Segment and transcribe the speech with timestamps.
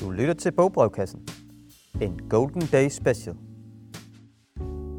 [0.00, 1.28] Du lytter til Bogbrevkassen.
[2.00, 3.36] En Golden Day Special.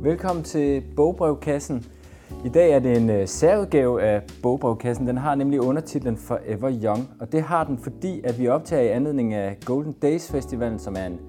[0.01, 1.85] Velkommen til Bogbrevkassen.
[2.45, 5.07] I dag er det en øh, særudgave af Bogbrevkassen.
[5.07, 8.87] Den har nemlig undertitlen Forever Young, og det har den, fordi at vi optager i
[8.87, 11.19] anledning af Golden Days Festivalen, som er en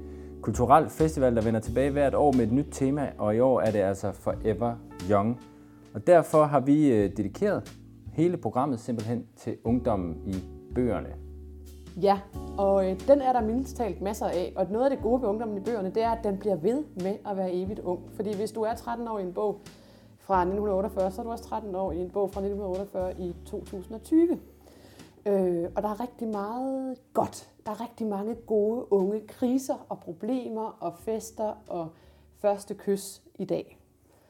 [0.42, 3.70] kulturel festival, der vender tilbage hvert år med et nyt tema, og i år er
[3.70, 4.74] det altså Forever
[5.10, 5.40] Young.
[5.94, 7.76] Og derfor har vi øh, dedikeret
[8.12, 10.34] hele programmet simpelthen til ungdommen i
[10.74, 11.21] bøgerne.
[11.96, 12.20] Ja,
[12.58, 14.52] og øh, den er der mindst talt masser af.
[14.56, 16.84] Og noget af det gode ved ungdommen i bøgerne, det er, at den bliver ved
[16.96, 18.00] med at være evigt ung.
[18.14, 19.60] Fordi hvis du er 13 år i en bog
[20.18, 24.38] fra 1948, så er du også 13 år i en bog fra 1948 i 2020.
[25.26, 27.50] Øh, og der er rigtig meget godt.
[27.66, 31.88] Der er rigtig mange gode unge kriser og problemer og fester og
[32.40, 33.78] første kys i dag.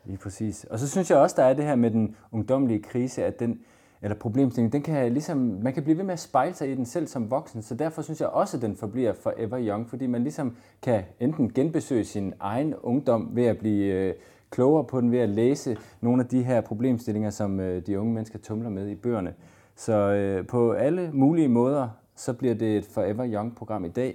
[0.04, 0.64] Lige præcis.
[0.64, 3.60] Og så synes jeg også, der er det her med den ungdomlige krise, at den,
[4.02, 6.86] eller problemstilling, den kan ligesom, man kan blive ved med at spejle sig i den
[6.86, 10.22] selv som voksen, så derfor synes jeg også, at den forbliver forever young, fordi man
[10.22, 14.14] ligesom kan enten genbesøge sin egen ungdom ved at blive øh,
[14.50, 18.14] klogere på den, ved at læse nogle af de her problemstillinger, som øh, de unge
[18.14, 19.34] mennesker tumler med i bøgerne.
[19.76, 24.14] Så øh, på alle mulige måder, så bliver det et Forever Young-program i dag.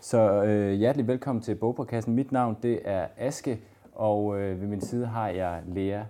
[0.00, 2.14] Så øh, hjertelig velkommen til Bogbrevkassen.
[2.14, 3.60] Mit navn det er Aske,
[3.92, 6.02] og øh, ved min side har jeg Lea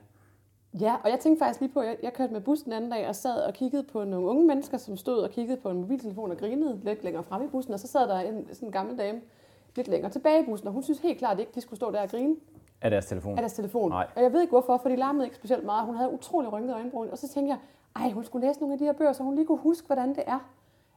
[0.80, 2.90] Ja, og jeg tænkte faktisk lige på, at jeg, jeg kørte med bussen den anden
[2.90, 5.80] dag og sad og kiggede på nogle unge mennesker, som stod og kiggede på en
[5.80, 8.72] mobiltelefon og grinede lidt længere frem i bussen, og så sad der en sådan en
[8.72, 9.20] gammel dame
[9.76, 12.02] lidt længere tilbage i bussen, og hun synes helt klart ikke, de skulle stå der
[12.02, 12.36] og grine
[12.82, 13.32] af deres telefon.
[13.32, 13.90] af deres telefon.
[13.90, 14.06] Nej.
[14.16, 15.86] Og jeg ved ikke hvorfor, for de larmede ikke specielt meget.
[15.86, 17.58] Hun havde utrolig rynket øjenbryn, og så tænkte jeg,
[17.96, 20.08] ej, hun skulle læse nogle af de her bøger, så hun lige kunne huske, hvordan
[20.08, 20.50] det er.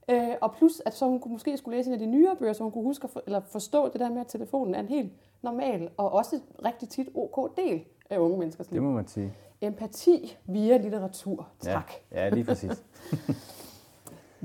[0.10, 2.54] Øh, og plus, at så hun kunne, måske skulle læse en af de nyere bøger,
[2.54, 4.88] så hun kunne huske at for, eller forstå det der med, at telefonen er en
[4.88, 8.76] helt normal og også rigtig tit ok del af unge menneskers liv.
[8.76, 9.34] Det må man sige.
[9.62, 11.48] Empati via litteratur.
[11.60, 11.92] Tak.
[12.12, 12.84] Ja, ja lige præcis.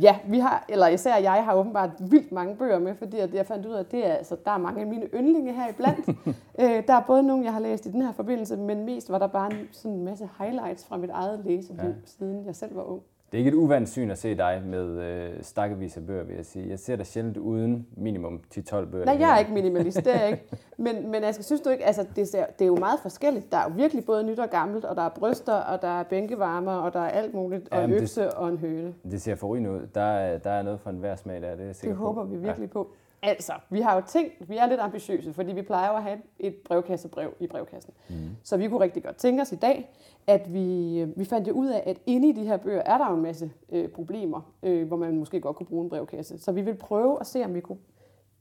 [0.00, 3.67] Ja, vi har, eller især jeg har åbenbart vildt mange bøger med, fordi jeg fandt
[3.67, 6.09] ud af, at det er, altså, der er mange af mine yndlinge her iblandt.
[6.61, 9.19] øh, der er både nogle, jeg har læst i den her forbindelse, men mest var
[9.19, 11.94] der bare en, sådan en masse highlights fra mit eget læseliv, ja.
[12.05, 13.03] siden jeg selv var ung.
[13.32, 16.37] Det er ikke et uvandt syn at se dig med øh, stakkevis af bøger, vil
[16.37, 16.69] jeg sige.
[16.69, 19.04] Jeg ser dig sjældent uden minimum 10-12 bøger.
[19.04, 20.42] Nej, jeg er ikke minimalist, det er jeg ikke.
[20.78, 23.53] Men, men jeg skal synes du ikke, altså det, ser, det er jo meget forskelligt.
[23.53, 26.03] Der er jo virkelig både nyt og gammelt, og der er bryster, og der er
[26.03, 28.94] bænkevarmer, og der er alt muligt, og en Jamen, det- økse og en høne.
[29.10, 29.81] Det ser forrygende ud.
[29.94, 32.04] Der er, der er noget for enhver smag der, det er jeg Det på.
[32.04, 32.91] håber vi virkelig på.
[33.22, 36.19] Altså, vi har jo tænkt, vi er lidt ambitiøse, fordi vi plejer jo at have
[36.38, 37.94] et brevkassebrev i brevkassen.
[38.09, 38.16] Mm.
[38.43, 39.91] Så vi kunne rigtig godt tænke os i dag,
[40.27, 43.10] at vi, vi fandt jo ud af, at inde i de her bøger er der
[43.10, 46.38] jo en masse øh, problemer, øh, hvor man måske godt kunne bruge en brevkasse.
[46.38, 47.78] Så vi vil prøve at se, om vi kunne,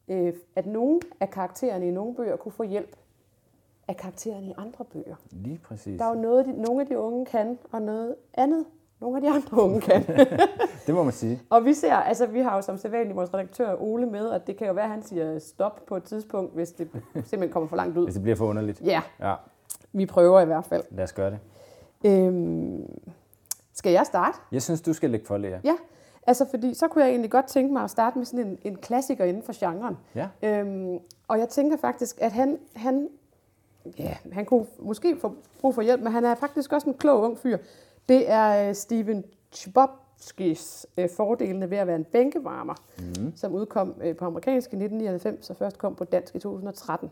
[0.07, 2.95] øh, at nogle af karaktererne i nogle bøger kunne få hjælp
[3.87, 5.15] af karaktererne i andre bøger.
[5.31, 5.97] Lige præcis.
[5.97, 8.65] Der er jo noget, de, nogle af de unge kan, og noget andet,
[9.01, 10.03] nogle af de andre unge kan.
[10.87, 11.41] Det må man sige.
[11.49, 14.57] Og vi ser, altså vi har jo som sædvanligt vores redaktør Ole med, og det
[14.57, 17.75] kan jo være, at han siger stop på et tidspunkt, hvis det simpelthen kommer for
[17.75, 18.03] langt ud.
[18.07, 18.81] Hvis det bliver for underligt.
[18.85, 19.35] Ja, Ja,
[19.93, 20.83] vi prøver i hvert fald.
[20.91, 21.39] lad os gøre det.
[22.05, 22.83] Øhm,
[23.73, 24.37] skal jeg starte?
[24.51, 25.59] Jeg synes, du skal lægge for, Lea.
[25.63, 25.75] Ja,
[26.27, 28.75] altså fordi så kunne jeg egentlig godt tænke mig at starte med sådan en, en
[28.75, 29.97] klassiker inden for genren.
[30.15, 30.27] Ja.
[30.43, 33.09] Øhm, og jeg tænker faktisk, at han, han,
[33.99, 37.21] ja, han kunne måske få brug for hjælp, men han er faktisk også en klog
[37.21, 37.57] ung fyr.
[38.09, 39.23] Det er øh, Steven
[39.55, 43.33] Chbosky's øh, fordelene ved at være en bænkevarmer, mm.
[43.35, 47.11] som udkom øh, på amerikansk i 1999 og først kom på dansk i 2013.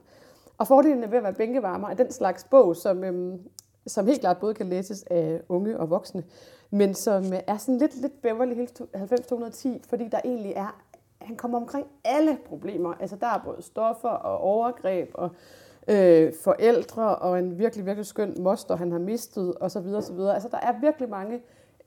[0.58, 3.40] Og fordelene ved at være bænkevarmer er den slags bog, som, øhm,
[3.88, 6.24] som helt klart både kan læses af unge og voksne,
[6.70, 10.84] men som er sådan lidt, lidt Beverly Hills 90210, fordi der egentlig er,
[11.22, 12.94] han kommer omkring alle problemer.
[13.00, 15.32] Altså der er både stoffer og overgreb og
[15.88, 19.88] øh, forældre og en virkelig, virkelig skøn moster, han har mistet osv.
[19.96, 20.20] osv.
[20.20, 21.36] Altså der er virkelig mange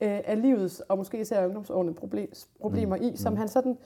[0.01, 2.31] øh, af livets, og måske især ungdomsårene, problem,
[2.61, 3.77] problemer i, som han sådan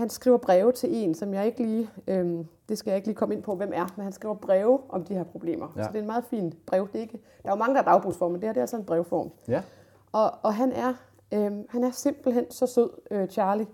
[0.00, 3.16] han skriver breve til en, som jeg ikke lige, øhm, det skal jeg ikke lige
[3.16, 5.68] komme ind på, hvem er, men han skriver breve om de her problemer.
[5.76, 5.82] Ja.
[5.82, 6.88] Så det er en meget fin brev.
[6.92, 8.62] Det er ikke, der er jo mange, der er dagbrugsform, men det her det er
[8.62, 9.30] altså en brevform.
[9.48, 9.62] Ja.
[10.12, 10.94] Og, og han, er,
[11.32, 13.66] øhm, han er simpelthen så sød, øh, Charlie.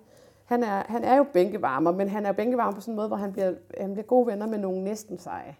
[0.44, 3.17] Han er, han er jo bænkevarmer, men han er bænkevarmer på sådan en måde, hvor
[3.17, 5.56] han bliver, han bliver gode venner med nogle næsten seje.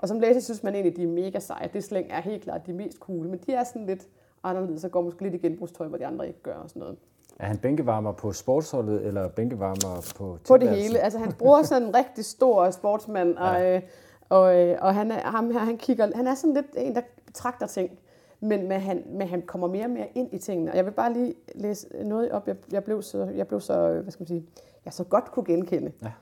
[0.00, 1.70] Og som læser synes man egentlig, de er mega seje.
[1.72, 4.08] Det slæng er helt klart de mest cool, men de er sådan lidt
[4.42, 6.96] anderledes og går måske lidt i genbrugstøj, hvor de andre ikke gør og sådan noget.
[7.38, 10.98] Er han bænkevarmer på sportsholdet, eller bænkevarmer på på det hele.
[10.98, 13.82] Altså hans bror er sådan en rigtig stor sportsmand, og, øh,
[14.28, 17.00] og, øh, og han, er, ham her, han, kigger, han er sådan lidt en, der
[17.26, 17.98] betragter ting,
[18.40, 20.70] men, men, han, men han kommer mere og mere ind i tingene.
[20.70, 23.88] Og jeg vil bare lige læse noget op, jeg, jeg, blev, så, jeg blev så,
[23.88, 24.46] øh, hvad skal man sige,
[24.84, 25.92] jeg så godt kunne genkende.
[26.02, 26.12] Ja.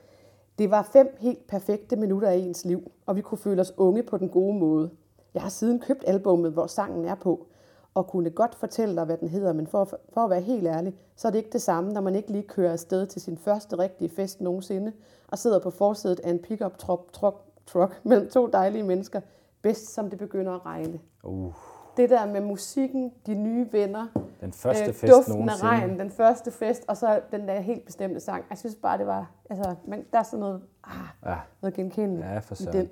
[0.59, 4.03] Det var fem helt perfekte minutter af ens liv, og vi kunne føle os unge
[4.03, 4.89] på den gode måde.
[5.33, 7.47] Jeg har siden købt albummet, hvor sangen er på,
[7.93, 10.95] og kunne godt fortælle dig, hvad den hedder, men for, for at være helt ærlig,
[11.15, 13.77] så er det ikke det samme, når man ikke lige kører afsted til sin første
[13.77, 14.91] rigtige fest nogensinde,
[15.27, 19.21] og sidder på forsædet af en pickup truck, truck, truck mellem to dejlige mennesker,
[19.61, 20.99] bedst som det begynder at regne.
[21.23, 21.53] Uh,
[21.99, 24.07] det der med musikken, de nye venner,
[24.41, 25.71] den første øh, fest duften nogensinde.
[25.71, 28.45] af regn, den første fest, og så den der helt bestemte sang.
[28.49, 30.93] Jeg synes bare, det var, altså, man, der er sådan noget, ah,
[31.25, 32.89] Ja, noget genkendeligt ja, for i den.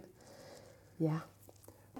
[0.99, 1.13] Ja.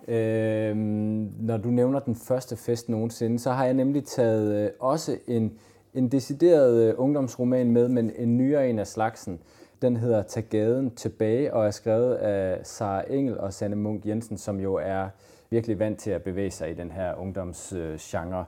[0.07, 5.18] Øhm, når du nævner den første fest nogensinde, så har jeg nemlig taget øh, også
[5.27, 5.59] en,
[5.94, 9.39] en decideret øh, ungdomsroman med, men en nyere en af slagsen.
[9.81, 14.38] Den hedder Tag gaden tilbage og er skrevet af Sara Engel og Sanne Munk Jensen,
[14.38, 15.09] som jo er
[15.50, 18.46] virkelig vant til at bevæge sig i den her ungdomsgenre.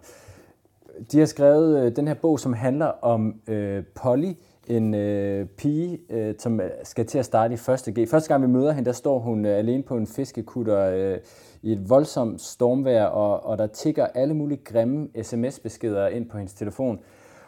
[1.12, 4.34] De har skrevet øh, den her bog, som handler om øh, Polly,
[4.68, 7.57] en øh, pige, øh, som øh, skal til at starte i
[7.88, 7.96] 1.
[7.96, 8.10] G.
[8.10, 11.18] Første gang vi møder hende, der står hun øh, alene på en fiskekutter øh,
[11.62, 16.54] i et voldsomt stormvejr, og, og der tigger alle mulige grimme sms-beskeder ind på hendes
[16.54, 17.00] telefon,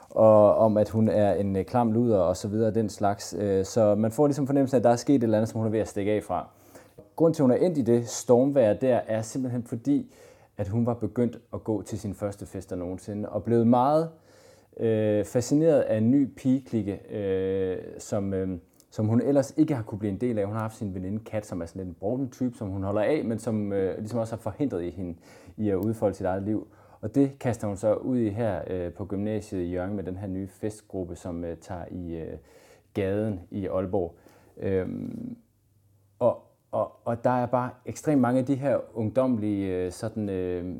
[0.09, 3.36] og om at hun er en øh, klam luder og så videre, den slags.
[3.39, 5.59] Øh, så man får ligesom fornemmelsen af, at der er sket et eller andet, som
[5.59, 6.47] hun er ved at stikke af fra.
[7.15, 10.15] Grunden til, at hun er endt i det stormvejr der, er simpelthen fordi,
[10.57, 14.09] at hun var begyndt at gå til sin første fester nogensinde, og blevet meget
[14.77, 18.59] øh, fascineret af en ny pigeklikke, øh, som, øh,
[18.89, 20.45] som hun ellers ikke har kunne blive en del af.
[20.45, 22.83] Hun har haft sin veninde Kat, som er sådan lidt en broden type, som hun
[22.83, 25.15] holder af, men som øh, ligesom også har forhindret i hende
[25.57, 26.68] i at udfolde sit eget liv.
[27.01, 30.18] Og det kaster hun så ud i her øh, på gymnasiet i Jørgen med den
[30.18, 32.38] her nye festgruppe, som øh, tager i øh,
[32.94, 34.15] gaden i Aalborg.
[34.57, 35.38] Øhm,
[36.19, 40.75] og, og, og der er bare ekstremt mange af de her ungdomlige øh, sådan, øh,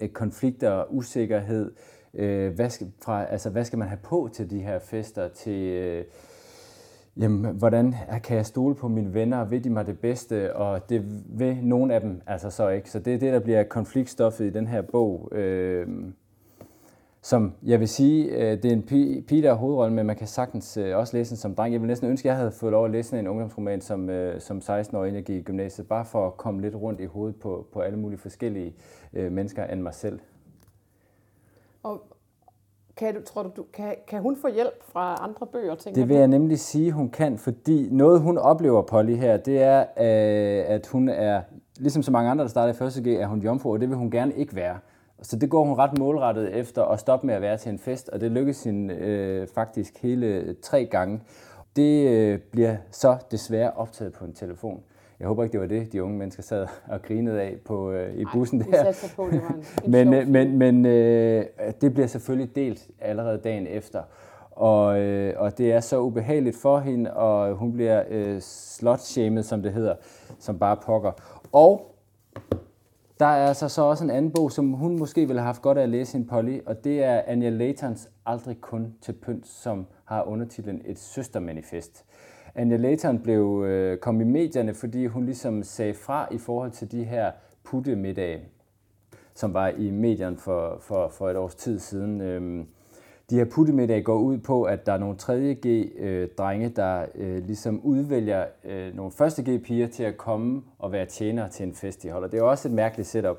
[0.00, 1.72] øh, konflikter, usikkerhed,
[2.14, 5.62] øh, hvad, skal, fra, altså, hvad skal man have på til de her fester, til
[5.62, 6.04] øh,
[7.16, 11.02] jamen, hvordan kan jeg stole på mine venner, vil de mig det bedste, og det
[11.38, 12.90] vil nogen af dem altså så ikke.
[12.90, 15.28] Så det er det, der bliver konfliktstoffet i den her bog.
[15.32, 15.88] Øh,
[17.22, 20.16] som jeg vil sige, øh, det er en pi- pige, der er hovedrollen, men man
[20.16, 21.72] kan sagtens øh, også læse den som dreng.
[21.72, 24.40] Jeg vil næsten ønske, at jeg havde fået lov at læse en ungdomsroman som, øh,
[24.40, 27.36] som 16-årig, inden jeg gik i gymnasiet, bare for at komme lidt rundt i hovedet
[27.36, 28.74] på, på alle mulige forskellige
[29.12, 30.20] mennesker end mig selv.
[31.82, 32.02] Og
[32.96, 36.08] kan, du, tror du, du kan, kan hun få hjælp fra andre bøger, tænker Det
[36.08, 40.74] vil jeg nemlig sige, hun kan, fordi noget hun oplever, Polly, her, det er, øh,
[40.74, 41.42] at hun er,
[41.78, 43.96] ligesom så mange andre, der starter i første G, er hun jomfru, og det vil
[43.96, 44.78] hun gerne ikke være.
[45.22, 48.08] Så det går hun ret målrettet efter at stoppe med at være til en fest,
[48.08, 51.20] og det lykkes hende øh, faktisk hele tre gange.
[51.76, 54.82] Det øh, bliver så desværre optaget på en telefon.
[55.20, 58.14] Jeg håber ikke, det var det, de unge mennesker sad og grinede af på, øh,
[58.14, 59.10] i bussen Vi der.
[59.16, 61.44] på, det var en, en Men, øh, men, men øh,
[61.80, 64.02] det bliver selvfølgelig delt allerede dagen efter.
[64.50, 69.62] Og, øh, og det er så ubehageligt for hende, og hun bliver øh, slot-shamed, som
[69.62, 69.94] det hedder,
[70.38, 71.12] som bare pokker.
[71.52, 71.96] Og
[73.20, 75.78] der er altså så også en anden bog, som hun måske ville have haft godt
[75.78, 79.86] af at læse en Polly, og det er Anja Leitons Aldrig kun til pynt, som
[80.04, 82.04] har undertitlen Et søstermanifest.
[82.54, 86.92] Anja Leiton blev, øh, kom i medierne, fordi hun ligesom sagde fra i forhold til
[86.92, 87.32] de her
[87.64, 88.40] puttemiddage,
[89.34, 92.20] som var i medierne for, for, for et års tid siden.
[92.20, 92.64] Øh,
[93.30, 97.80] de her puttemiddage går ud på, at der er nogle 3G-drenge, øh, der øh, ligesom
[97.80, 102.02] udvælger øh, nogle første g piger til at komme og være tjenere til en fest,
[102.02, 102.28] de holder.
[102.28, 103.36] Det er jo også et mærkeligt setup.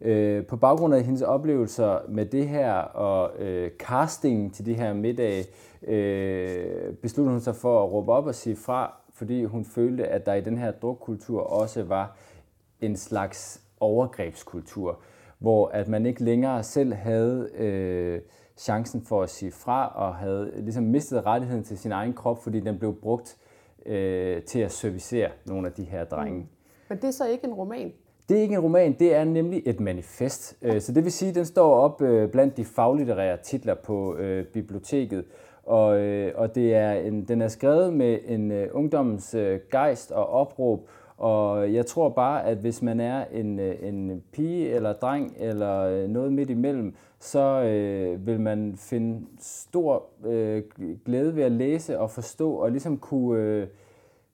[0.00, 4.92] Øh, på baggrund af hendes oplevelser med det her og øh, casting til de her
[4.92, 5.44] middage,
[5.86, 10.26] øh, besluttede hun sig for at råbe op og sige fra, fordi hun følte, at
[10.26, 12.16] der i den her drukkultur også var
[12.80, 14.98] en slags overgrebskultur,
[15.38, 18.20] hvor at man ikke længere selv havde øh,
[18.56, 22.60] chancen for at sige fra, og havde ligesom mistet rettigheden til sin egen krop, fordi
[22.60, 23.36] den blev brugt
[23.86, 26.38] øh, til at servicere nogle af de her drenge.
[26.38, 26.46] Mm.
[26.88, 27.92] Men det er så ikke en roman.
[28.28, 30.56] Det er ikke en roman, det er nemlig et manifest.
[30.62, 34.16] Øh, Så det vil sige, at den står op øh, blandt de faglitterære titler på
[34.16, 35.24] øh, biblioteket.
[35.66, 40.12] Og, øh, og det er en, den er skrevet med en øh, ungdommens øh, gejst
[40.12, 40.88] og opråb.
[41.22, 45.80] Og jeg tror bare, at hvis man er en, øh, en pige eller dreng eller
[45.80, 50.62] øh, noget midt imellem, så øh, vil man finde stor øh,
[51.04, 53.40] glæde ved at læse og forstå og ligesom kunne...
[53.40, 53.66] Øh,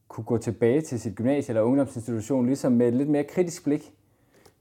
[0.09, 3.95] kunne gå tilbage til sit gymnasie eller ungdomsinstitution ligesom med et lidt mere kritisk blik.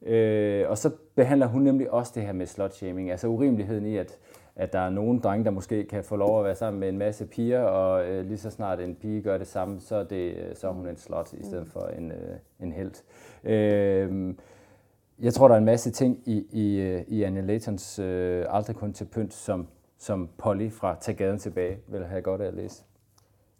[0.05, 4.17] Øh, og så behandler hun nemlig også det her med slutshaming, altså urimeligheden i, at,
[4.57, 6.97] at der er nogle drenge, der måske kan få lov at være sammen med en
[6.97, 10.33] masse piger, og øh, lige så snart en pige gør det samme, så er, det,
[10.35, 12.91] øh, så er hun en slot i stedet for en, øh, en held.
[13.43, 14.35] Øh,
[15.19, 18.75] jeg tror, der er en masse ting i, i, øh, i Anne Laytons øh, Aldrig
[18.75, 22.53] kun til pynt, som, som Polly fra Tag gaden tilbage vil have godt af at
[22.53, 22.83] læse.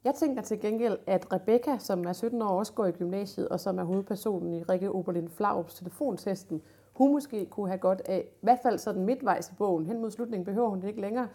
[0.04, 3.60] Jeg tænker til gengæld, at Rebecca, som er 17 år, også går i gymnasiet, og
[3.60, 6.62] som er hovedpersonen i Rikke Oberlin Flaups telefontesten,
[6.98, 10.12] hun måske kunne have godt af, i hvert fald sådan midtvejs i bogen, hen mod
[10.12, 11.28] slutningen behøver hun det ikke længere,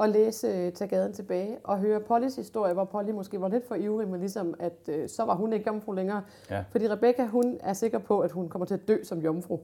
[0.00, 3.68] at læse øh, Tag gaden tilbage og høre Pollys historie, hvor Polly måske var lidt
[3.68, 6.22] for ivrig, men ligesom, at øh, så var hun ikke jomfru længere.
[6.50, 6.64] Ja.
[6.70, 9.58] Fordi Rebecca, hun er sikker på, at hun kommer til at dø som jomfru.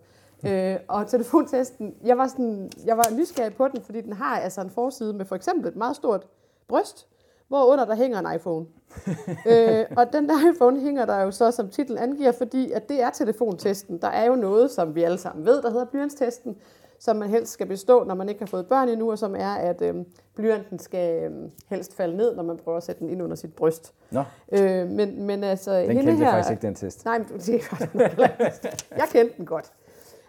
[0.47, 4.61] øh, og telefontesten, jeg var, sådan, jeg var nysgerrig på den, fordi den har altså
[4.61, 6.27] en forside med for eksempel et meget stort
[6.69, 7.09] bryst,
[7.53, 8.67] hvor under der hænger en iPhone.
[9.53, 13.03] øh, og den der iPhone hænger der jo så, som titlen angiver, fordi at det
[13.03, 13.99] er telefontesten.
[13.99, 16.57] Der er jo noget, som vi alle sammen ved, der hedder blyantstesten,
[16.99, 19.55] som man helst skal bestå, når man ikke har fået børn endnu, og som er,
[19.55, 19.95] at øh,
[20.35, 21.31] blyanten skal øh,
[21.71, 23.93] helst falde ned, når man prøver at sætte den ind under sit bryst.
[24.11, 27.05] Nå, Øh, men, men altså, den kendte her, jeg faktisk ikke, den test.
[27.05, 28.67] Nej, men det er godt.
[28.97, 29.73] Jeg kendte den godt.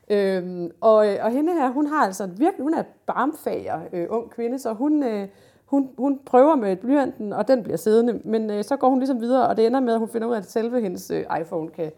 [0.09, 4.59] Øhm, og, og hende her, hun har altså virkelig, hun er barmfager, øh, ung kvinde,
[4.59, 5.27] så hun, øh,
[5.65, 9.22] hun, hun prøver med blyanten, og den bliver siddende, men øh, så går hun ligesom
[9.22, 11.70] videre, og det ender med, at hun finder ud af, at selve hendes øh, iPhone
[11.70, 11.91] kan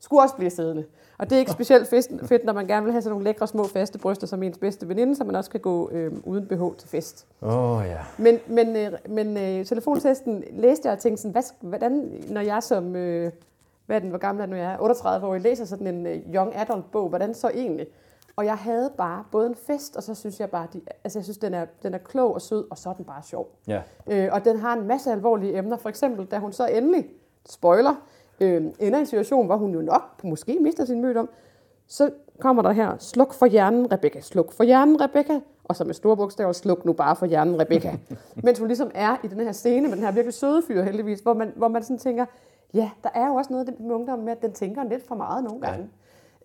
[0.00, 0.84] skulle også blive siddende.
[1.18, 3.46] Og det er ikke specielt fedt, fedt, når man gerne vil have sådan nogle lækre
[3.46, 6.78] små faste bryster som ens bedste veninde, så man også kan gå øh, uden BH
[6.78, 7.26] til fest.
[7.42, 7.98] Åh oh, ja.
[8.18, 12.62] Men, men, øh, men øh, telefontesten læste jeg og tænkte sådan, hvad, hvordan, når jeg
[12.62, 13.32] som, øh,
[13.86, 16.34] hvad er den, hvor gammel er nu jeg er, 38 år, læser sådan en øh,
[16.34, 17.86] young adult bog, hvordan så egentlig?
[18.36, 21.24] Og jeg havde bare både en fest, og så synes jeg bare, de, altså jeg
[21.24, 23.56] synes, den er, den er klog og sød, og så er den bare sjov.
[23.68, 23.82] Ja.
[24.10, 25.76] Øh, og den har en masse alvorlige emner.
[25.76, 27.06] For eksempel, da hun så endelig,
[27.48, 27.94] spoiler,
[28.40, 31.30] øh, ender i en situation, hvor hun jo nok måske mister sin mødom,
[31.86, 35.94] så kommer der her, sluk for hjernen, Rebecca, sluk for hjernen, Rebecca, og så med
[35.94, 37.96] store bogstaver, sluk nu bare for hjernen, Rebecca.
[38.44, 41.20] Mens hun ligesom er i den her scene med den her virkelig søde fyr heldigvis,
[41.20, 42.26] hvor man, hvor man sådan tænker,
[42.74, 45.06] ja, der er jo også noget af det med ungdommen med, at den tænker lidt
[45.08, 45.78] for meget nogle gange.
[45.78, 45.84] Ja.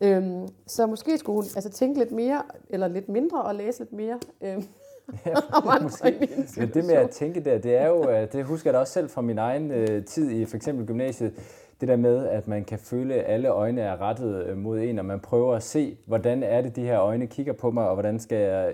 [0.01, 3.93] Øhm, så måske skulle hun altså, tænke lidt mere, eller lidt mindre, og læse lidt
[3.93, 4.63] mere øhm,
[6.19, 8.79] min Men det med at tænke der, det er jo, øh, det husker jeg da
[8.79, 11.33] også selv fra min egen øh, tid i for eksempel gymnasiet,
[11.81, 14.99] det der med, at man kan føle, at alle øjne er rettet øh, mod en,
[14.99, 17.93] og man prøver at se, hvordan er det, de her øjne kigger på mig, og
[17.93, 18.73] hvordan skal jeg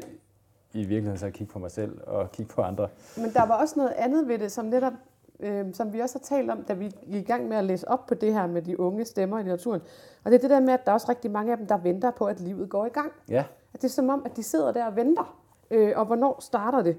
[0.73, 2.87] i virkeligheden så kigge på mig selv og kigge på andre.
[3.17, 4.93] Men der var også noget andet ved det, som netop,
[5.41, 7.87] øh, som vi også har talt om, da vi gik i gang med at læse
[7.87, 9.81] op på det her med de unge stemmer i litteraturen.
[10.23, 11.77] Og det er det der med, at der er også rigtig mange af dem, der
[11.77, 13.11] venter på, at livet går i gang.
[13.29, 13.43] Ja,
[13.73, 15.37] At det er som om, at de sidder der og venter.
[15.71, 16.97] Øh, og hvornår starter det?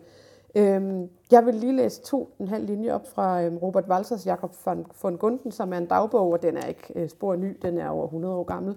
[0.54, 4.54] Øhm, jeg vil lige læse to en halv linje op fra øhm, Robert Walters Jakob
[4.64, 7.78] von, von Gunden, som er en dagbog, og den er ikke øh, spor ny, den
[7.78, 8.76] er over 100 år gammel,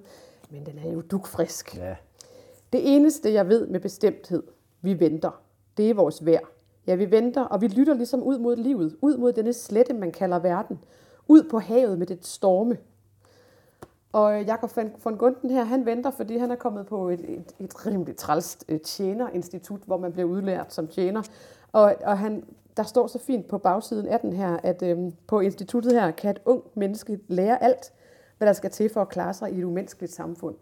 [0.49, 1.77] men den er jo dukfrisk.
[1.77, 1.95] ja.
[2.73, 4.43] Det eneste, jeg ved med bestemthed,
[4.81, 5.41] vi venter,
[5.77, 6.45] det er vores vejr.
[6.87, 10.11] Ja, vi venter, og vi lytter ligesom ud mod livet, ud mod denne slette, man
[10.11, 10.79] kalder verden,
[11.27, 12.77] ud på havet med det storme.
[14.13, 17.19] Og øh, Jakob von- von Gunden her, han venter, fordi han er kommet på et,
[17.19, 21.21] et, et rimelig trælst øh, tjenerinstitut, hvor man bliver udlært som tjener.
[21.71, 22.43] Og, og han,
[22.77, 26.31] der står så fint på bagsiden af den her, at øhm, på instituttet her kan
[26.31, 27.93] et ung menneske lære alt,
[28.37, 30.55] hvad der skal til for at klare sig i et umenneskeligt samfund.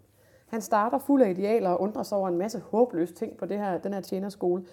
[0.47, 3.57] Han starter fuld af idealer og undrer sig over en masse håbløse ting på det
[3.57, 4.63] her, den her tjenerskole,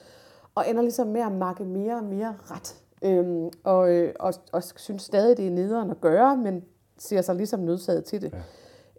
[0.60, 2.76] og ender ligesom med at makke mere og mere ret.
[3.02, 6.64] Øhm, og, øh, og, og synes stadig, det er nederen at gøre, men
[6.98, 8.32] ser sig ligesom nødsaget til det.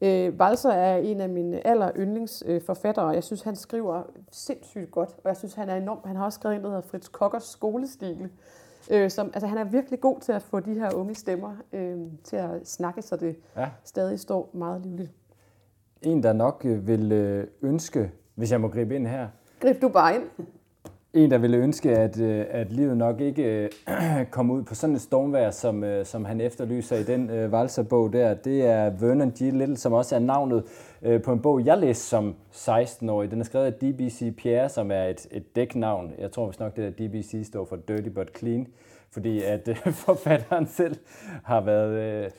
[0.02, 0.28] Ja.
[0.28, 5.10] Øh, Walser er en af mine aller yndlingsforfattere, og jeg synes, han skriver sindssygt godt.
[5.10, 6.00] Og jeg synes, han er enorm.
[6.06, 8.30] Han har også skrevet en, der hedder Fritz Kokkers skolestil.
[8.92, 11.98] Øh, som, altså, han er virkelig god til at få de her unge stemmer øh,
[12.24, 13.70] til at snakke, så det ja.
[13.84, 15.12] stadig står meget livligt.
[16.02, 19.28] En, der nok øh, vil øh, ønske, hvis jeg må gribe ind her,
[19.62, 20.24] Grib du bare ind.
[21.14, 23.70] En, der ville ønske, at, øh, at livet nok ikke øh,
[24.32, 28.14] kom ud på sådan et stormvær, som, øh, som han efterlyser i den øh, valserbog
[28.14, 29.40] der, det er Vernon G.
[29.40, 30.64] Little, som også er navnet
[31.02, 33.32] øh, på en bog, jeg læste som 16-årig.
[33.32, 34.36] Den er skrevet af D.B.C.
[34.36, 36.12] Pierre, som er et, et dæknavn.
[36.20, 38.68] Jeg tror vist nok, det der DBC står for Dirty But Clean,
[39.10, 40.96] fordi at øh, forfatteren selv
[41.44, 42.24] har været...
[42.24, 42.32] Øh,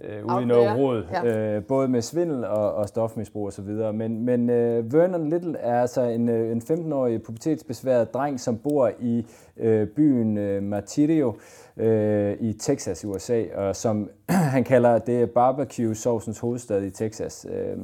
[0.00, 1.56] øh, ude i noget råd, Ja.
[1.56, 3.64] øh, både med svindel og, og stofmisbrug osv.
[3.94, 8.90] Men, men øh, Vernon Little er altså en, øh, en 15-årig pubertetsbesværet dreng, som bor
[9.00, 11.34] i øh, byen øh, Martirio
[11.76, 14.10] øh, i Texas, USA, og som
[14.54, 17.46] han kalder det barbecue-sovsens hovedstad i Texas.
[17.50, 17.76] Øh,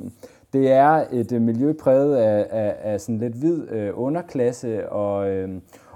[0.52, 5.28] det er et øh, miljø præget af, af, af sådan lidt hvid øh, underklasse, og,
[5.30, 5.48] øh,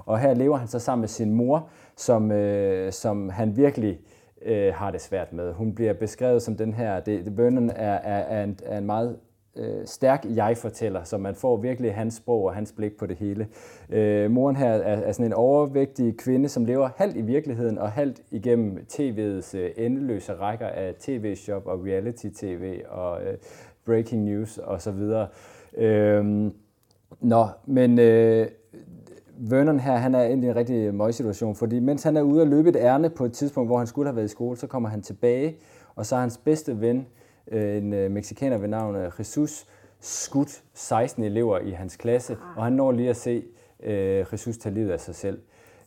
[0.07, 4.12] og her lever han så sammen med sin mor, som, øh, som han virkelig øh,
[4.44, 5.52] Øh, har det svært med.
[5.52, 8.87] Hun bliver beskrevet som den her, det, det Vernon er, er, er, en, er en
[8.87, 9.16] meget
[9.56, 13.49] øh, stærk jeg-fortæller, så man får virkelig hans sprog og hans blik på det hele.
[13.90, 17.92] Øh, moren her er, er sådan en overvægtig kvinde, som lever halvt i virkeligheden og
[17.92, 23.38] halvt igennem tv'ets øh, endeløse rækker af tv-shop og reality-tv og øh,
[23.87, 25.11] breaking news osv.
[25.76, 26.50] Øh,
[27.20, 28.49] nå, men øh,
[29.44, 32.49] Vernon her, han er egentlig i en rigtig møgsituation, fordi mens han er ude at
[32.49, 34.88] løbe et ærne på et tidspunkt, hvor han skulle have været i skole, så kommer
[34.88, 35.56] han tilbage,
[35.96, 37.06] og så er hans bedste ven,
[37.50, 39.66] øh, en øh, mexikaner ved navn øh, Jesus,
[40.00, 43.44] skudt 16 elever i hans klasse, og han når lige at se
[43.82, 45.40] øh, Jesus tage livet af sig selv.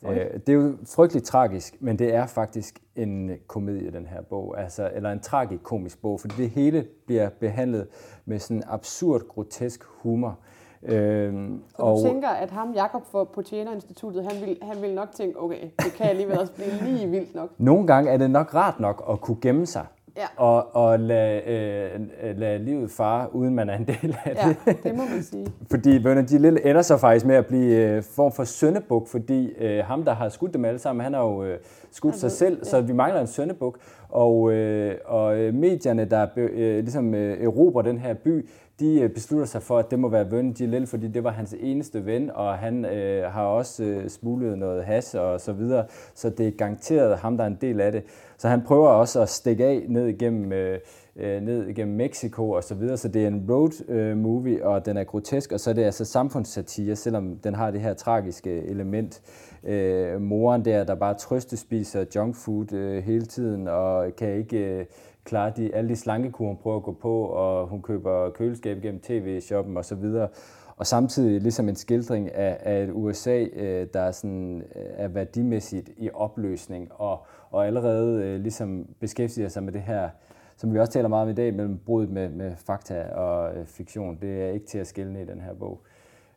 [0.09, 0.15] Øh,
[0.47, 4.91] det er jo frygteligt tragisk, men det er faktisk en komedie, den her bog, altså,
[4.95, 7.87] eller en tragikomisk bog, fordi det hele bliver behandlet
[8.25, 10.39] med sådan absurd, grotesk humor.
[10.87, 15.11] Øhm, så og, du tænker, at ham, Jakob på Tjenerinstituttet, han vil, han vil nok
[15.11, 17.49] tænke, okay, det kan alligevel også blive lige vildt nok.
[17.57, 19.85] Nogle gange er det nok rart nok at kunne gemme sig
[20.17, 20.43] ja.
[20.43, 24.57] og, og lade, øh, lade livet fare, uden man er en del af det.
[24.67, 25.47] Ja, det må man sige.
[25.71, 29.85] fordi de Lille ender så faktisk med at blive øh, form for søndebuk, fordi øh,
[29.85, 31.59] ham, der har skudt dem alle sammen, han har jo øh,
[31.91, 32.69] skudt han sig ved, selv, ja.
[32.69, 33.79] så vi mangler en søndebuk.
[34.09, 38.49] Og, øh, og øh, medierne, der øh, ligesom øh, erobrer den her by,
[38.79, 41.55] de øh, beslutter sig for, at det må være Vernon Gillel, fordi det var hans
[41.59, 46.29] eneste ven, og han øh, har også øh, smuglet noget has og så videre, så
[46.29, 48.03] det er garanteret ham, der er en del af det.
[48.37, 50.79] Så han prøver også at stikke af ned igennem, øh,
[51.15, 54.85] øh ned igennem Mexico og så videre, så det er en road øh, movie, og
[54.85, 58.63] den er grotesk, og så er det altså samfundssatire, selvom den har det her tragiske
[58.63, 59.21] element.
[59.65, 64.57] Øh, moren der, der bare trøstespiser junk food øh, hele tiden, og kan ikke...
[64.57, 64.85] Øh,
[65.25, 69.01] klare de, alle de slankekur, hun prøver at gå på, og hun køber køleskab gennem
[69.01, 70.03] tv-shoppen osv.
[70.03, 70.29] Og,
[70.77, 75.07] og samtidig ligesom en skildring af, af et USA, øh, der er, sådan, øh, er
[75.07, 80.09] værdimæssigt i opløsning, og, og allerede øh, ligesom beskæftiger sig med det her,
[80.57, 83.65] som vi også taler meget om i dag, mellem brudet med, med fakta og øh,
[83.65, 84.17] fiktion.
[84.21, 85.81] Det er ikke til at skille i den her bog.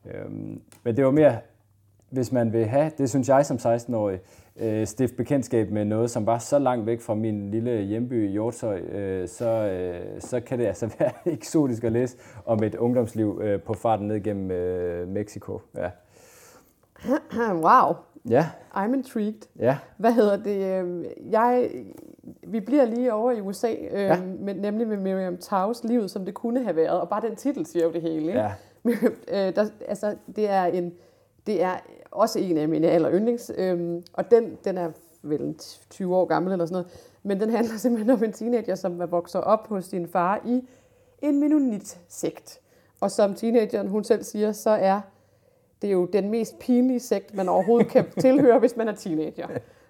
[0.04, 1.37] Øhm, men det var mere,
[2.10, 4.20] hvis man vil have, det synes jeg som 16-årig,
[4.56, 8.30] øh, stifte bekendtskab med noget, som var så langt væk fra min lille hjemby i
[8.30, 13.40] Hjortshøj, øh, så, øh, så kan det altså være eksotisk at læse om et ungdomsliv
[13.42, 15.60] øh, på farten ned gennem øh, Mexico.
[15.76, 15.90] Ja.
[17.66, 17.94] wow.
[18.30, 18.46] Ja.
[18.74, 19.48] I'm intrigued.
[19.58, 19.76] Ja.
[19.96, 20.84] Hvad hedder det?
[20.84, 21.70] Øh, jeg,
[22.46, 24.20] vi bliver lige over i USA, øh, ja.
[24.40, 27.66] med, nemlig med Miriam Taus livet, som det kunne have været, og bare den titel
[27.66, 28.26] siger jo det hele.
[28.26, 28.40] Ikke?
[28.40, 28.52] Ja.
[29.48, 30.92] øh, der, altså, det er en
[31.48, 31.76] det er
[32.10, 34.90] også en af mine aller yndlings, øhm, og den, den er
[35.22, 35.54] vel
[35.90, 39.06] 20 år gammel eller sådan noget, men den handler simpelthen om en teenager, som er
[39.06, 40.68] vokset op hos sin far i
[41.22, 42.61] en menonit-sekt.
[43.00, 45.00] Og som teenageren hun selv siger, så er
[45.83, 49.48] det jo den mest pinlige sekt, man overhovedet kan tilhøre, hvis man er teenager.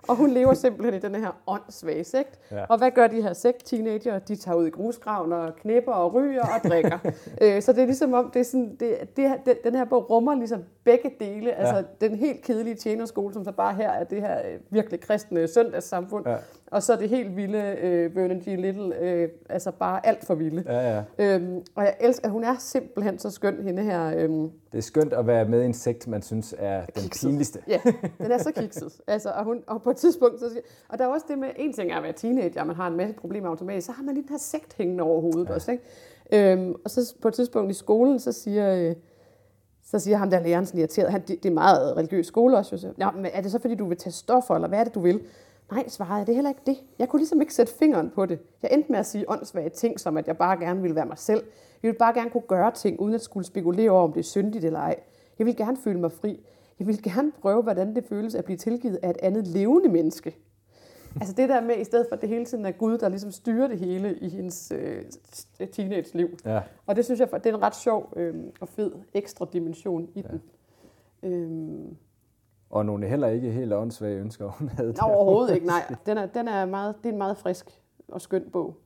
[0.08, 2.38] Og hun lever simpelthen i den her åndssvage sekt.
[2.50, 2.64] Ja.
[2.68, 4.18] Og hvad gør de her sekt-teenager?
[4.18, 6.98] De tager ud i grusgraven og knipper og ryger og drikker.
[7.42, 10.34] øh, så det er ligesom om, det er sådan, det, det, den her bog rummer
[10.34, 11.54] ligesom begge dele.
[11.54, 12.06] Altså ja.
[12.06, 16.28] den helt kedelige tjenerskole, som så bare her er det her øh, virkelig kristne søndagssamfund.
[16.28, 16.36] Ja.
[16.66, 18.46] Og så det helt vilde øh, Vernon G.
[18.46, 20.64] Little, øh, altså bare alt for vilde.
[20.66, 21.02] Ja, ja.
[21.18, 24.12] Øhm, og jeg elsker, at hun er simpelthen så skøn, hende her.
[24.16, 27.28] Øhm, det er skønt at være med i en sekt, man synes er den kikset.
[27.28, 27.60] pinligste.
[27.68, 27.80] Ja,
[28.18, 29.00] den er så kikset.
[29.06, 31.48] altså, og, hun, og på et tidspunkt, så siger, og der er også det med,
[31.56, 34.14] en ting er at være teenager, man har en masse problemer automatisk, så har man
[34.14, 35.54] lige den her sekt hængende over hovedet ja.
[35.54, 36.52] også, ikke?
[36.52, 38.94] Øhm, og så på et tidspunkt i skolen, så siger, øh,
[39.90, 42.76] så siger ham der læreren sådan irriteret, han, det, det er meget religiøs skole også,
[42.86, 42.92] jo.
[42.98, 45.00] Ja, men er det så fordi, du vil tage stoffer, eller hvad er det, du
[45.00, 45.20] vil?
[45.70, 46.76] Nej, svarede jeg, det er heller ikke det.
[46.98, 48.38] Jeg kunne ligesom ikke sætte fingeren på det.
[48.62, 51.18] Jeg endte med at sige åndssvage ting, som at jeg bare gerne ville være mig
[51.18, 51.42] selv.
[51.82, 54.24] Jeg ville bare gerne kunne gøre ting, uden at skulle spekulere over, om det er
[54.24, 54.96] syndigt eller ej.
[55.38, 56.46] Jeg vil gerne føle mig fri.
[56.78, 60.36] Jeg vil gerne prøve, hvordan det føles at blive tilgivet af et andet levende menneske.
[61.14, 63.30] Altså det der med, i stedet for at det hele tiden er Gud, der ligesom
[63.30, 65.04] styrer det hele i hendes øh,
[65.72, 66.38] teenage-liv.
[66.44, 66.60] Ja.
[66.86, 70.20] Og det synes jeg, det er en ret sjov øh, og fed ekstra dimension i
[70.20, 70.28] ja.
[70.28, 70.42] den.
[71.22, 71.96] Øhm,
[72.70, 74.92] og nogle heller ikke helt åndssvage ønsker, hun havde.
[74.92, 75.94] Nej, overhovedet ikke, nej.
[76.06, 78.76] Den er, den er meget, det er en meget frisk og skøn bog.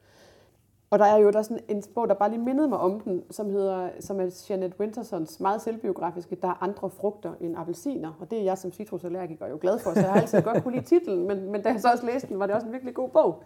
[0.92, 3.22] Og der er jo der sådan en bog, der bare lige mindede mig om den,
[3.31, 8.12] som hedder, som er Janet Wintersons meget selvbiografiske, Der er andre frugter end appelsiner.
[8.20, 10.74] Og det er jeg som citrusallergiker jo glad for, så jeg har altid godt kunne
[10.74, 12.94] lide titlen, men, men da jeg så også læste den, var det også en virkelig
[12.94, 13.42] god bog.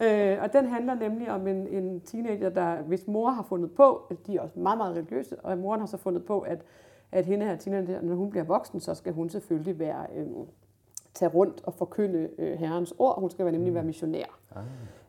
[0.00, 4.02] Øh, og den handler nemlig om en, en teenager, der, hvis mor har fundet på,
[4.10, 6.64] at de er også meget, meget religiøse, og moren har så fundet på, at
[7.12, 10.26] at hende her, teenager, når hun bliver voksen, så skal hun selvfølgelig være, øh,
[11.14, 13.20] tage rundt og forkynde øh, herrens ord.
[13.20, 14.38] Hun skal nemlig være missionær.
[14.56, 14.62] Ah.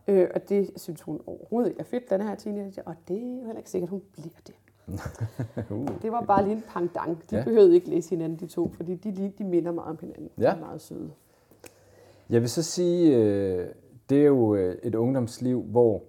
[0.08, 3.22] Øh, og det synes hun overhovedet ikke er fedt, den her teenager, og det er
[3.22, 4.56] jo heller ikke sikkert, at hun bliver det.
[5.72, 6.02] uh.
[6.02, 7.24] Det var bare lige en pangdang.
[7.32, 7.44] De ja.
[7.44, 10.30] behøvede ikke læse hinanden, de to, fordi de, de minder meget om hinanden.
[10.38, 10.44] Ja.
[10.44, 11.12] De er meget søde.
[12.30, 13.68] Jeg vil så sige, øh,
[14.10, 16.04] det er jo øh, et ungdomsliv, hvor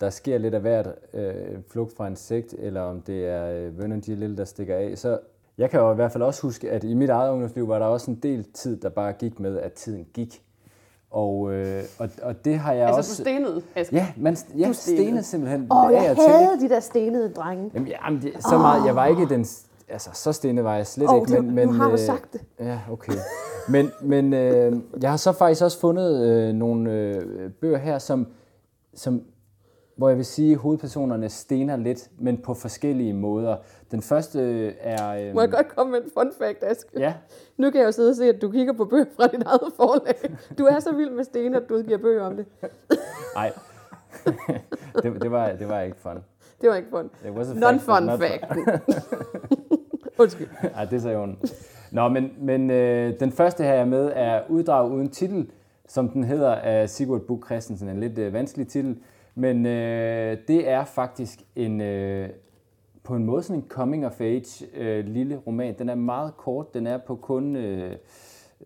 [0.00, 3.78] der sker lidt af hvert øh, flugt fra en sekt, eller om det er øh,
[3.78, 4.06] Vernon G.
[4.06, 4.98] Lille, der stikker af.
[4.98, 5.18] Så
[5.58, 7.86] jeg kan jo i hvert fald også huske, at i mit eget ungdomsliv var der
[7.86, 10.42] også en del tid, der bare gik med, at tiden gik.
[11.14, 13.10] Og, øh, og, og det har jeg altså, også...
[13.10, 13.96] Altså du stenede, Asger?
[13.96, 15.02] Ja, man, jeg du stenede.
[15.02, 15.66] stenede simpelthen.
[15.70, 17.70] Åh, oh, jeg havde de der stenede drenge.
[17.74, 19.46] Jamen, jamen det, så meget, jeg var ikke den...
[19.88, 21.42] Altså, så stenet var jeg slet oh, ikke.
[21.42, 22.40] Men, men, nu har du øh, sagt det.
[22.60, 23.12] Ja, okay.
[23.68, 28.26] Men, men øh, jeg har så faktisk også fundet øh, nogle øh, bøger her, som,
[28.94, 29.22] som
[29.96, 33.56] hvor jeg vil sige, at hovedpersonerne stener lidt, men på forskellige måder.
[33.90, 35.28] Den første er...
[35.28, 36.88] Øh, Må jeg godt komme med en fun fact, Aske?
[36.98, 37.14] Ja,
[37.56, 39.72] Nu kan jeg jo sidde og se, at du kigger på bøger fra dit eget
[39.76, 40.36] forlag.
[40.58, 42.46] Du er så vild med sten, at du udgiver bøger om det.
[43.34, 43.52] nej.
[45.02, 46.18] det, det, var, det var ikke fun.
[46.60, 47.10] Det var ikke fun.
[47.24, 48.44] It was a fact, Non-fun not fact.
[50.18, 50.48] Undskyld.
[50.74, 51.28] Ej, det er så jo
[51.90, 55.50] Nå, men, men øh, den første her jeg med er Uddrag uden titel,
[55.88, 57.88] som den hedder af Sigurd Buk Christensen.
[57.88, 58.96] En lidt øh, vanskelig titel,
[59.34, 62.28] men øh, det er faktisk en, øh,
[63.02, 65.78] på en måde sådan en coming of age øh, lille roman.
[65.78, 67.96] Den er meget kort, den er på kun øh,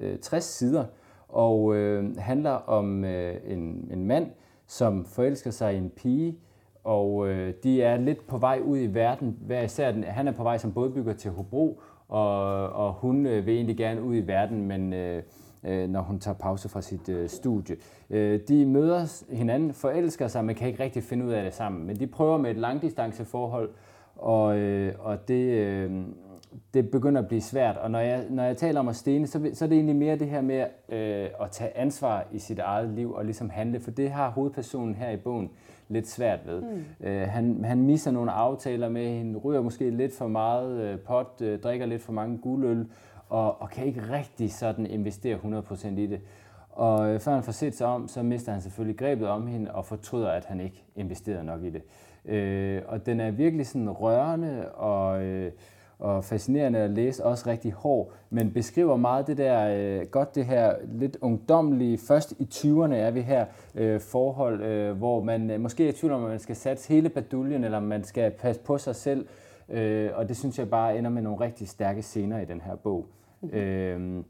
[0.00, 0.84] øh, 60 sider,
[1.28, 4.30] og øh, handler om øh, en, en mand,
[4.66, 6.38] som forelsker sig i en pige,
[6.84, 9.38] og øh, de er lidt på vej ud i verden.
[9.40, 13.46] Hver især, den, han er på vej som bådbygger til Hobro, og, og hun øh,
[13.46, 15.22] vil egentlig gerne ud i verden, men øh,
[15.64, 17.76] øh, når hun tager pause fra sit øh, studie.
[18.10, 21.86] Øh, de møder hinanden, forelsker sig, men kan ikke rigtig finde ud af det sammen.
[21.86, 23.70] Men de prøver med et langdistanceforhold,
[24.16, 25.90] og, øh, og det, øh,
[26.74, 27.76] det begynder at blive svært.
[27.76, 30.16] Og når jeg, når jeg taler om at stene, så, så er det egentlig mere
[30.16, 33.90] det her med øh, at tage ansvar i sit eget liv og ligesom handle, for
[33.90, 35.50] det har hovedpersonen her i bogen
[35.88, 36.62] lidt svært ved.
[36.62, 37.06] Mm.
[37.06, 41.40] Øh, han, han misser nogle aftaler med hende, ryger måske lidt for meget øh, pot,
[41.42, 42.86] øh, drikker lidt for mange guldøl,
[43.28, 46.20] og, og kan ikke rigtig sådan investere 100% i det.
[46.70, 49.70] Og øh, før han får set sig om, så mister han selvfølgelig grebet om hende
[49.70, 51.82] og fortryder, at han ikke investerede nok i det.
[52.24, 55.52] Øh, og den er virkelig sådan rørende og, øh,
[55.98, 60.46] og fascinerende at læse, også rigtig hård, men beskriver meget det der, øh, godt det
[60.46, 65.60] her lidt ungdomlige, først i 20'erne er vi her, øh, forhold, øh, hvor man øh,
[65.60, 68.62] måske er i tvivl om, at man skal satse hele baduljen, eller man skal passe
[68.62, 69.47] på sig selv, øh,
[70.14, 73.06] og det synes jeg bare ender med nogle rigtig stærke scener i den her bog.
[73.52, 74.24] Øh,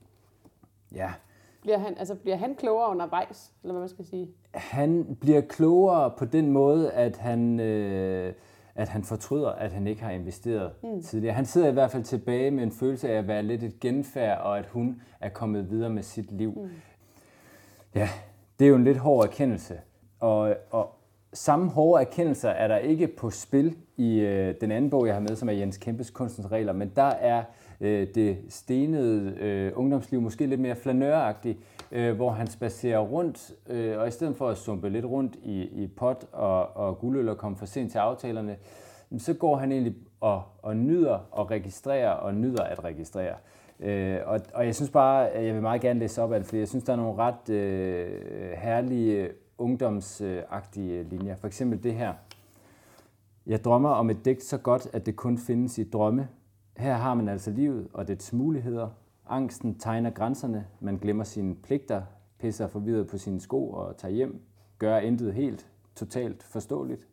[0.95, 1.13] ja,
[1.61, 4.29] Bliver han, altså, bliver han klogere undervejs, eller hvad man skal sige?
[4.55, 8.35] han bliver klogere på den måde, at han, øh,
[8.75, 11.03] at han fortryder, at han ikke har investeret mm.
[11.03, 11.35] tidligere.
[11.35, 14.39] Han sidder i hvert fald tilbage med en følelse af at være lidt et genfærd,
[14.41, 16.53] og at hun er kommet videre med sit liv.
[16.57, 16.71] Mm.
[17.95, 18.09] Ja,
[18.59, 19.81] det er jo en lidt hård erkendelse.
[20.21, 20.98] Og, og
[21.33, 25.21] samme hårde erkendelser er der ikke på spil i øh, den anden bog, jeg har
[25.21, 27.43] med, som er Jens Kæmpes Kunstens Regler, men der er
[27.81, 31.59] øh, det stenede øh, ungdomsliv måske lidt mere flanøragtigt,
[31.93, 35.63] øh, hvor han spacerer rundt, øh, og i stedet for at sumpe lidt rundt i,
[35.63, 38.57] i pot og, og guldøl og komme for sent til aftalerne,
[39.19, 43.35] så går han egentlig og, og nyder og registrerer og nyder at registrere.
[43.81, 46.47] Øh, og, og jeg synes bare, at jeg vil meget gerne læse op af det,
[46.47, 48.07] fordi jeg synes, der er nogle ret øh,
[48.57, 49.29] herlige
[49.59, 51.37] ungdomsagtige linjer.
[51.37, 52.15] For eksempel det her.
[53.47, 56.29] Jeg drømmer om et digt så godt, at det kun findes i drømme.
[56.77, 58.89] Her har man altså livet og dets muligheder.
[59.29, 60.67] Angsten tegner grænserne.
[60.81, 62.03] Man glemmer sine pligter,
[62.41, 64.41] pisser forvirret på sine sko og tager hjem.
[64.79, 65.67] Gør intet helt,
[65.97, 67.07] totalt forståeligt.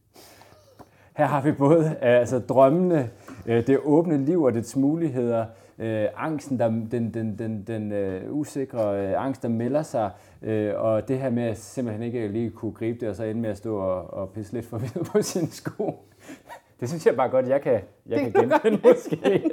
[1.18, 3.10] Her har vi både altså, drømmene,
[3.46, 5.46] øh, det åbne liv og dets muligheder,
[5.80, 10.12] øh, angsten, der, den, den, den, den øh, usikre øh, angst, der melder sig,
[10.42, 13.42] øh, og det her med at simpelthen ikke lige kunne gribe det, og så ende
[13.42, 16.10] med at stå og, og pisse lidt forvirret på sine sko.
[16.80, 19.44] Det synes jeg bare godt, jeg kan, jeg kan genkende måske.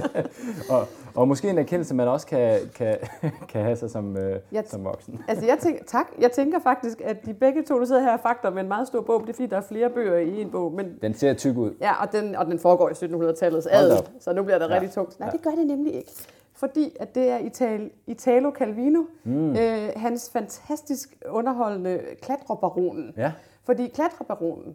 [0.74, 2.96] og, og måske en erkendelse, man også kan, kan,
[3.50, 5.20] kan have sig som, øh, Jeg- som voksen.
[5.28, 6.06] Altså, jeg tænker, tak.
[6.20, 8.86] Jeg tænker faktisk, at de begge to, der sidder her, er fakter med en meget
[8.88, 9.20] stor bog.
[9.20, 10.72] Det er fordi, der er flere bøger i en bog.
[10.72, 11.72] Men, Den ser tyk ud.
[11.80, 14.68] ja, og den, og den foregår i 1700-tallets Hold da adel, så nu bliver det
[14.68, 14.74] Ja.
[14.74, 15.20] rigtig tungt.
[15.20, 15.32] Nej, Ja.
[15.36, 16.10] det gør det nemlig ikke.
[16.54, 19.50] Fordi at det er Ital, Italo Calvino, mm.
[19.56, 23.14] øh, hans fantastisk underholdende klatrebaronen.
[23.16, 23.32] Ja.
[23.64, 24.74] Fordi klatrebaronen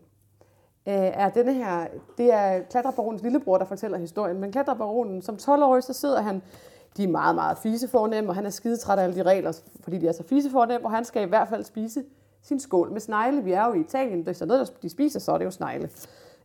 [0.88, 5.84] Øh, er denne her, det er klatrebaronens lillebror, der fortæller historien, men klatrebaronen, som 12-årig,
[5.84, 6.42] så sidder han,
[6.98, 10.08] de er meget, meget fisefornemme, og han er skidetræt af alle de regler, fordi de
[10.08, 12.04] er så fisefornemme, og han skal i hvert fald spise
[12.42, 13.44] sin skål med snegle.
[13.44, 15.90] Vi er jo i Italien, det er noget, de spiser, så er det jo snegle.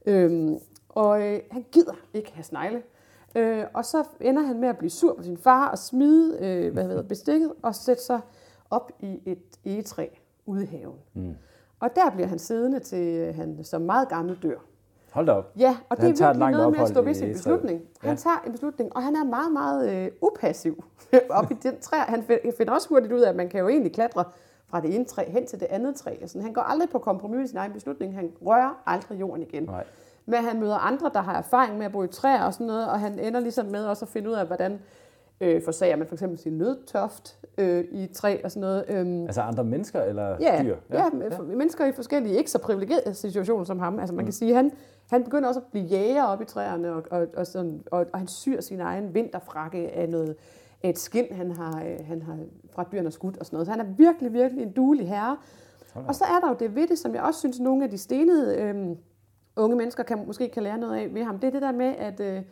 [0.07, 2.83] Øhm, og øh, han gider ikke have snegle.
[3.35, 6.73] Øh, og så ender han med at blive sur på sin far og smide øh,
[6.73, 8.21] hvad hedder, bestikket og sætte sig
[8.71, 10.07] op i et egetræ
[10.47, 10.99] ude i haven.
[11.15, 11.35] Mm.
[11.81, 14.57] Og der bliver han siddende til øh, han som meget gammel dør.
[15.13, 15.53] Hold da op.
[15.59, 17.81] Ja, og det Han er virkelig noget med at stå ved sin beslutning.
[18.01, 18.17] Han Ja.
[18.17, 20.85] tager en beslutning, og han er meget, meget øh, upassiv
[21.31, 21.97] op i den træ.
[21.97, 24.25] Han fi- finder også hurtigt ud af, at man kan jo egentlig klatre
[24.69, 26.11] fra det ene træ hen til det andet træ.
[26.21, 28.15] Altså, han går aldrig på kompromis i sin egen beslutning.
[28.15, 29.63] Han rører aldrig jorden igen.
[29.63, 29.85] Nej.
[30.27, 32.89] Men han møder andre, der har erfaring med at bo i træer og sådan noget,
[32.89, 34.79] og han ender ligesom med også at finde ud af, hvordan
[35.41, 38.85] øh, forsager man for eksempel sin nødtoft øh, i træ og sådan noget.
[38.89, 40.77] Øhm, Altså andre mennesker eller Ja, dyr?
[40.91, 41.43] ja, ja, ja.
[41.43, 43.99] mennesker i forskellige, ikke så privilegerede situationer som ham.
[43.99, 44.71] Altså man kan sige, han,
[45.11, 48.19] han begynder også at blive jæger op i træerne, og, og, og, sådan, og, og
[48.19, 50.37] han syr sin egen vinterfrakke af noget
[50.83, 52.37] af et skin, han har, øh, han har
[52.73, 53.67] fra dyrene skudt og sådan noget.
[53.67, 55.37] Så han er virkelig, virkelig en duelig herre.
[55.95, 57.99] Og så er der jo det ved det, som jeg også synes, nogle af de
[57.99, 58.97] stenede øh,
[59.57, 61.39] unge mennesker kan, måske kan lære noget af ved ham.
[61.39, 62.43] Det er det der med at, øh,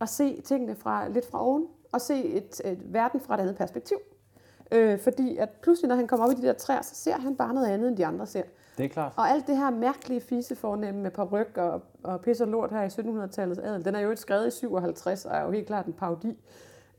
[0.00, 3.56] at se tingene fra, lidt fra oven, og se et, et verden fra et andet
[3.56, 3.96] perspektiv.
[4.72, 7.36] Øh, fordi at pludselig, når han kommer op i de der træer, så ser han
[7.36, 8.42] bare noget andet, end de andre ser.
[8.78, 9.12] Det er klart.
[9.16, 12.86] Og alt det her mærkelige fisefornemme med paryk og, og pis og lort her i
[12.86, 15.92] 1700-tallets adel, den er jo et skrevet i 57, og er jo helt klart en
[15.92, 16.38] parodi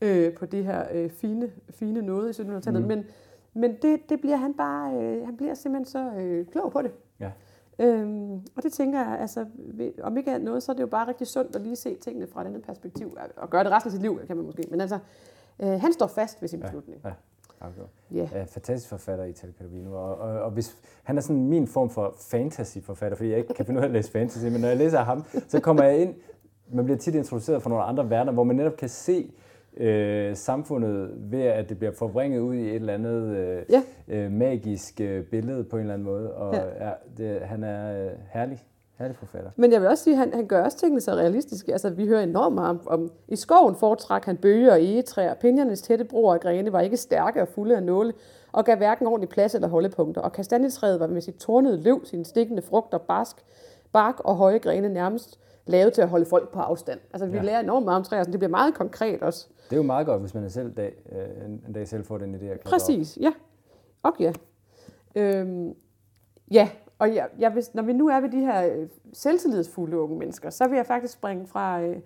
[0.00, 2.82] øh, på det her øh, fine, fine noget i 1700-tallet.
[2.82, 2.88] Mm.
[2.88, 3.04] Men,
[3.54, 6.90] men det, det bliver han bare, øh, han bliver simpelthen så øh, klog på det.
[7.20, 7.30] Ja.
[7.80, 9.46] Øhm, og det tænker jeg, altså,
[10.02, 12.26] om ikke andet noget, så er det jo bare rigtig sundt at lige se tingene
[12.26, 14.64] fra et andet perspektiv, og gøre det resten af sit liv, kan man måske.
[14.70, 14.98] Men altså,
[15.62, 17.00] øh, han står fast ved sin beslutning.
[17.04, 17.10] Ja.
[17.60, 17.88] Afgjort.
[18.10, 18.28] Ja.
[18.32, 19.94] Ja, fantastisk forfatter i Calvino.
[19.94, 23.66] Og, og, og hvis, han er sådan min form for fantasy-forfatter, fordi jeg ikke kan
[23.66, 26.14] finde ud af at læse fantasy, men når jeg læser ham, så kommer jeg ind,
[26.72, 29.32] man bliver tit introduceret for nogle andre verdener, hvor man netop kan se
[29.76, 33.82] øh, samfundet ved, at det bliver forvrænget ud i et eller andet øh, Ja.
[34.08, 36.34] øh, magisk øh, billede på en eller anden måde.
[36.34, 36.86] Og Ja.
[36.86, 36.92] ja.
[37.16, 38.64] Det, han er øh, herlig,
[38.98, 39.50] herlig forfatter.
[39.56, 41.72] Men jeg vil også sige, at han, han gør også tingene så realistiske.
[41.72, 45.34] Altså, vi hører enormt meget om, om i skoven foretræk han bøge og egetræer.
[45.34, 48.12] Pinjernes tætte broer og grene var ikke stærke og fulde af nåle,
[48.52, 50.20] og gav hverken ordentlig plads eller holdepunkter.
[50.22, 53.36] Og kastanjetræet var med sit tornede løv, sine stikkende frugter, barsk,
[53.92, 56.98] bark og høje grene nærmest lavet til at holde folk på afstand.
[57.12, 57.36] Altså, vi.
[57.36, 57.42] Ja.
[57.42, 59.48] lærer enormt meget om træer, så det bliver meget konkret også.
[59.70, 62.34] Det er jo meget godt, hvis man selv dag, øh, en, dag selv får den
[62.34, 62.38] idé.
[62.38, 62.70] Præcis, op.
[62.70, 63.32] Præcis, ja.
[64.02, 64.32] Og ja.
[65.14, 65.74] Øhm,
[66.50, 70.18] ja, og jeg, jeg vil, når vi nu er ved de her øh, selvtillidsfulde unge
[70.18, 71.96] mennesker, så vil jeg faktisk springe fra øh,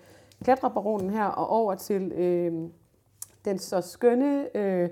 [0.44, 2.52] klatrebaronen her og over til øh,
[3.44, 4.88] den så skønne, øh,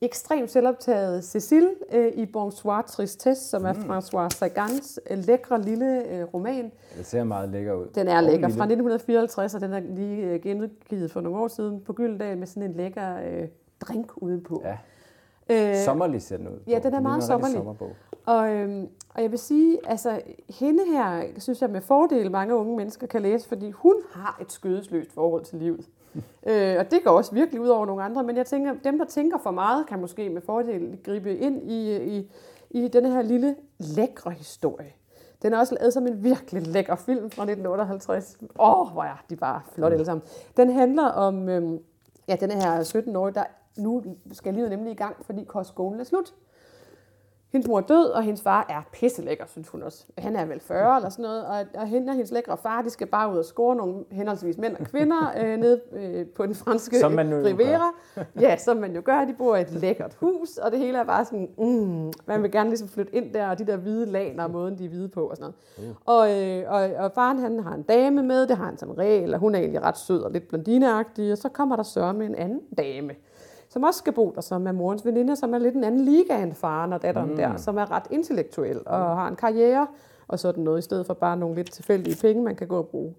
[0.00, 6.24] ekstremt selvoptaget Cécile øh, i Bonsoir Tristesse, som er François Sagans øh, lækre lille øh,
[6.34, 6.72] roman.
[6.98, 7.86] Det ser meget lækker ud.
[7.94, 11.80] Den er lækker fra 1954, og den er lige øh, genudgivet for nogle år siden
[11.80, 13.48] på Gyldendal med sådan en lækker øh,
[13.80, 14.62] drink udenpå.
[14.64, 14.78] Ja,
[15.50, 16.58] Øh, sommerlig ser den ud.
[16.66, 17.56] ja, den er meget sommerlig.
[17.56, 17.90] sommerbog.
[18.26, 22.76] Og, øhm, og jeg vil sige, altså hende her, synes jeg med fordel mange unge
[22.76, 25.86] mennesker kan læse, fordi hun har et skødesløst forhold til livet
[26.46, 29.04] øh, og det går også virkelig ud over nogle andre, men jeg tænker, dem der
[29.04, 32.30] tænker for meget, kan måske med fordel gribe ind i, i,
[32.70, 34.92] i den her lille lækre historie.
[35.42, 38.36] Den er også lavet som en virkelig lækker film fra 1958.
[38.42, 40.26] Åh, oh, hvor er de bare flot alle sammen.
[40.56, 41.78] Den handler om øhm,
[42.28, 43.44] ja, den her 17-årige, der
[43.76, 46.34] nu skal livet nemlig i gang, fordi kostskolen er slut.
[47.54, 50.06] Hendes mor er død, og hendes far er pisselækker, synes hun også.
[50.18, 52.90] Han er vel 40 eller sådan noget, og, og hende og hendes lækre far, de
[52.90, 56.54] skal bare ud og score nogle henholdsvis mænd og kvinder øh, nede øh, på den
[56.54, 57.92] franske Som man nu Riviera.
[58.40, 59.24] Ja, som man jo gør.
[59.24, 62.50] De bor i et lækkert hus, og det hele er bare sådan, mm, man vil
[62.50, 65.26] gerne ligesom flytte ind der, og de der hvide laner, måden de er hvide på
[65.26, 65.90] og sådan noget.
[65.90, 65.96] Uh.
[66.04, 69.34] Og, øh, og, og faren han har en dame med, det har han som regel,
[69.34, 72.26] og hun er egentlig ret sød og lidt blondineagtig, og så kommer der Søren med
[72.26, 73.14] en anden dame
[73.74, 76.42] som også skal bo der, som er morens veninde, som er lidt en anden liga
[76.42, 77.36] end faren og datteren mm.
[77.36, 79.86] der, som er ret intellektuel og har en karriere
[80.28, 82.88] og sådan noget, i stedet for bare nogle lidt tilfældige penge, man kan gå og
[82.88, 83.14] bruge.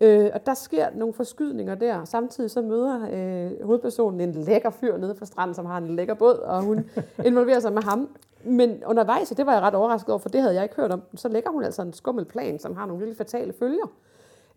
[0.00, 2.04] Øh, og der sker nogle forskydninger der.
[2.04, 6.14] Samtidig så møder øh, hovedpersonen en lækker fyr nede fra stranden, som har en lækker
[6.14, 6.90] båd, og hun
[7.24, 8.08] involverer sig med ham.
[8.44, 10.92] Men undervejs, og det var jeg ret overrasket over, for det havde jeg ikke hørt
[10.92, 13.92] om, så lægger hun altså en skummel plan, som har nogle lidt fatale følger.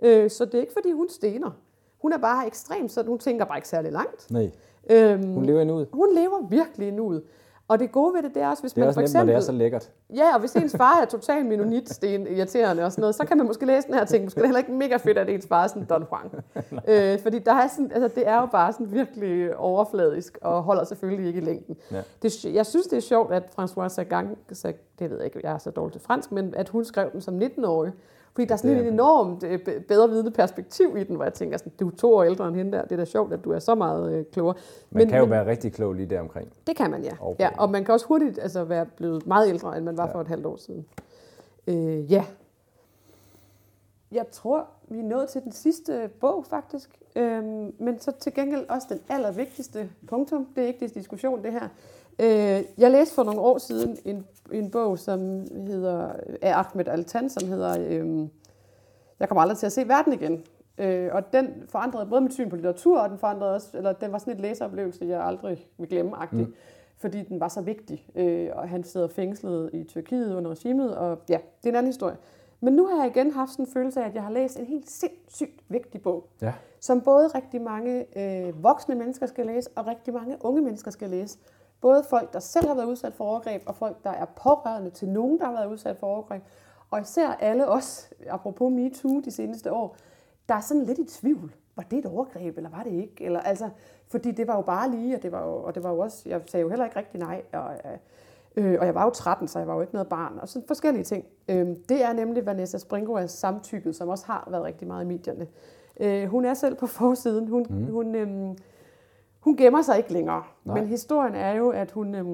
[0.04, 1.52] Øh, så det er ikke, fordi hun stener.
[2.02, 4.32] Hun er bare ekstremt sådan, hun tænker bare ikke særlig langt.
[4.32, 4.52] Nej,
[4.89, 5.86] Øhm, hun lever endnu ud.
[5.93, 7.21] hun lever virkelig nu ud.
[7.67, 9.10] Og det gode ved det, det er også, hvis Det er man også for nemt,
[9.10, 9.28] eksempel...
[9.28, 9.91] det er så lækkert.
[10.15, 13.38] Ja, og hvis ens far er total menonit, sten irriterende og sådan noget, så kan
[13.38, 14.24] man måske læse den her ting.
[14.24, 16.32] Måske er det heller ikke mega fedt, at ens far er sådan Don Juan.
[17.13, 20.84] øh, fordi der er sådan, altså, det er jo bare sådan virkelig overfladisk, og holder
[20.84, 21.78] selvfølgelig ikke i længden.
[21.91, 22.02] Ja.
[22.21, 24.36] Det, jeg synes, det er sjovt, at François Sagan,
[25.00, 27.21] det ved jeg ikke, jeg er så dårlig til fransk, men at hun skrev den
[27.21, 27.91] som 19-årig.
[28.36, 31.15] Fordi der er sådan Det et er- enormt øh, be- bedre vidende perspektiv i den,
[31.15, 32.82] hvor jeg tænker sådan, du er to år ældre end hende der.
[32.82, 34.56] Det er da sjovt, at du er så meget øh, klogere.
[34.89, 36.54] Man men, kan jo være rigtig klog lige der omkring.
[36.67, 37.12] Det kan man, ja.
[37.19, 40.08] Og ja og man kan også hurtigt altså, være blevet meget ældre, end man var.
[40.08, 40.13] Ja.
[40.13, 40.86] for et halvt år siden.
[41.67, 42.26] Øh, ja.
[44.12, 46.89] Jeg tror, vi er nået til den sidste bog, faktisk.
[47.15, 50.48] Øhm, men så til gengæld også den allervigtigste punktum.
[50.56, 51.67] Det er ikke det diskussion, det her.
[52.19, 55.20] Øh, jeg læste for nogle år siden en, en bog, som
[55.68, 58.30] hedder, af Ahmed Altan, som hedder øhm,
[59.20, 60.44] Jeg kommer aldrig til at se verden igen.
[60.78, 64.12] Øh, og den forandrede både mit syn på litteratur, og den forandrede også, eller den
[64.12, 66.54] var sådan et læseoplevelse, jeg aldrig vil glemme mm.
[66.98, 68.08] fordi den var så vigtig.
[68.16, 71.90] Øh, og han sidder fængslet i Tyrkiet under regimet, og ja, det er en anden
[71.92, 72.18] historie.
[72.62, 74.66] Men nu har jeg igen haft sådan en følelse af, at jeg har læst en
[74.66, 76.54] helt sindssygt vigtig bog, Ja.
[76.80, 81.10] som både rigtig mange øh, voksne mennesker skal læse, og rigtig mange unge mennesker skal
[81.10, 81.38] læse.
[81.82, 85.10] Både folk, der selv har været udsat for overgreb, og folk, der er pårørende til
[85.10, 86.44] nogen, der har været udsat for overgreb.
[86.92, 89.96] Og især alle os, apropos MeToo de seneste år,
[90.50, 91.56] der er sådan lidt i tvivl.
[91.76, 93.26] Var det et overgreb, eller var det ikke?
[93.26, 93.70] Eller, altså,
[94.08, 96.30] fordi det var jo bare lige, og det var jo, og det var jo også,
[96.30, 97.42] jeg sagde jo heller ikke rigtig nej.
[97.54, 97.76] Og,
[98.58, 100.40] Øh, og jeg var jo 13, så jeg var jo ikke noget barn.
[100.42, 101.26] Og sådan forskellige ting.
[101.48, 105.48] Øh, det er nemlig Vanessa Springgaard samtykket, som også har været rigtig meget i medierne.
[106.00, 107.48] Øh, hun er selv på forsiden.
[107.48, 107.86] Hun, mm.
[107.86, 108.56] hun, øh,
[109.46, 110.44] hun gemmer sig ikke længere.
[110.64, 110.80] Nej.
[110.80, 112.16] Men historien er jo, at hun...
[112.16, 112.26] Øh,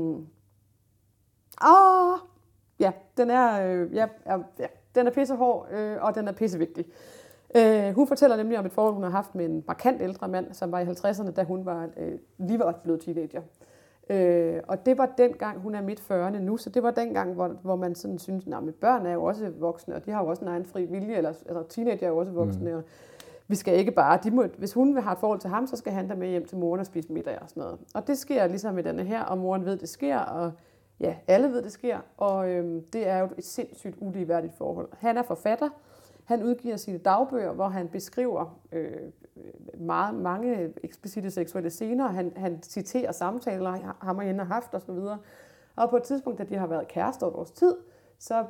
[1.67, 2.17] åh,
[2.79, 4.07] ja, den er, øh, ja,
[4.59, 6.85] ja, den er pissehård, øh, og den er pissevigtig.
[7.55, 10.53] Øh, hun fortæller nemlig om et forhold, hun har haft med en markant ældre mand,
[10.53, 13.41] som var i 50'erne, da hun var øh, lige var blevet teenager.
[14.09, 17.47] Øh, og det var dengang, hun er midt 40'erne nu, så det var dengang, hvor,
[17.47, 20.41] hvor man sådan synes, at børn er jo også voksne, og de har jo også
[20.41, 22.77] en egen fri vilje, eller altså, teenager er jo også voksne, mm.
[22.77, 22.83] og
[23.51, 25.75] vi skal ikke bare, de må, hvis hun vil have et forhold til ham, så
[25.75, 27.79] skal han da med hjem til moren og spise middag og sådan noget.
[27.93, 30.51] Og det sker ligesom i denne her, og moren ved, det sker, og
[30.99, 34.89] ja, alle ved, det sker, og øhm, det er jo et sindssygt uligeværdigt forhold.
[34.97, 35.69] Han er forfatter,
[36.25, 38.91] han udgiver sine dagbøger, hvor han beskriver øh,
[39.77, 42.07] meget, mange eksplicite seksuelle scener.
[42.07, 44.89] Han, han citerer samtaler, ham og hende har haft osv.
[44.89, 45.17] Og,
[45.75, 47.75] og på et tidspunkt, da de har været kærester over vores tid,
[48.19, 48.45] så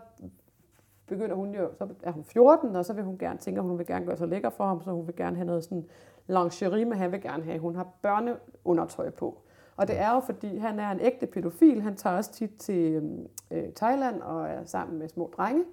[1.11, 3.77] begynder hun jo, så er hun 14, og så vil hun gerne tænke, at hun
[3.77, 5.85] vil gerne gøre sig lækker for ham, så hun vil gerne have noget sådan
[6.27, 9.37] lingerie, men han vil gerne have, hun har børneundertøj på.
[9.75, 11.81] Og det er jo, fordi han er en ægte pædofil.
[11.81, 13.03] Han tager også tit til øh,
[13.51, 15.63] øh, Thailand og er sammen med små drenge.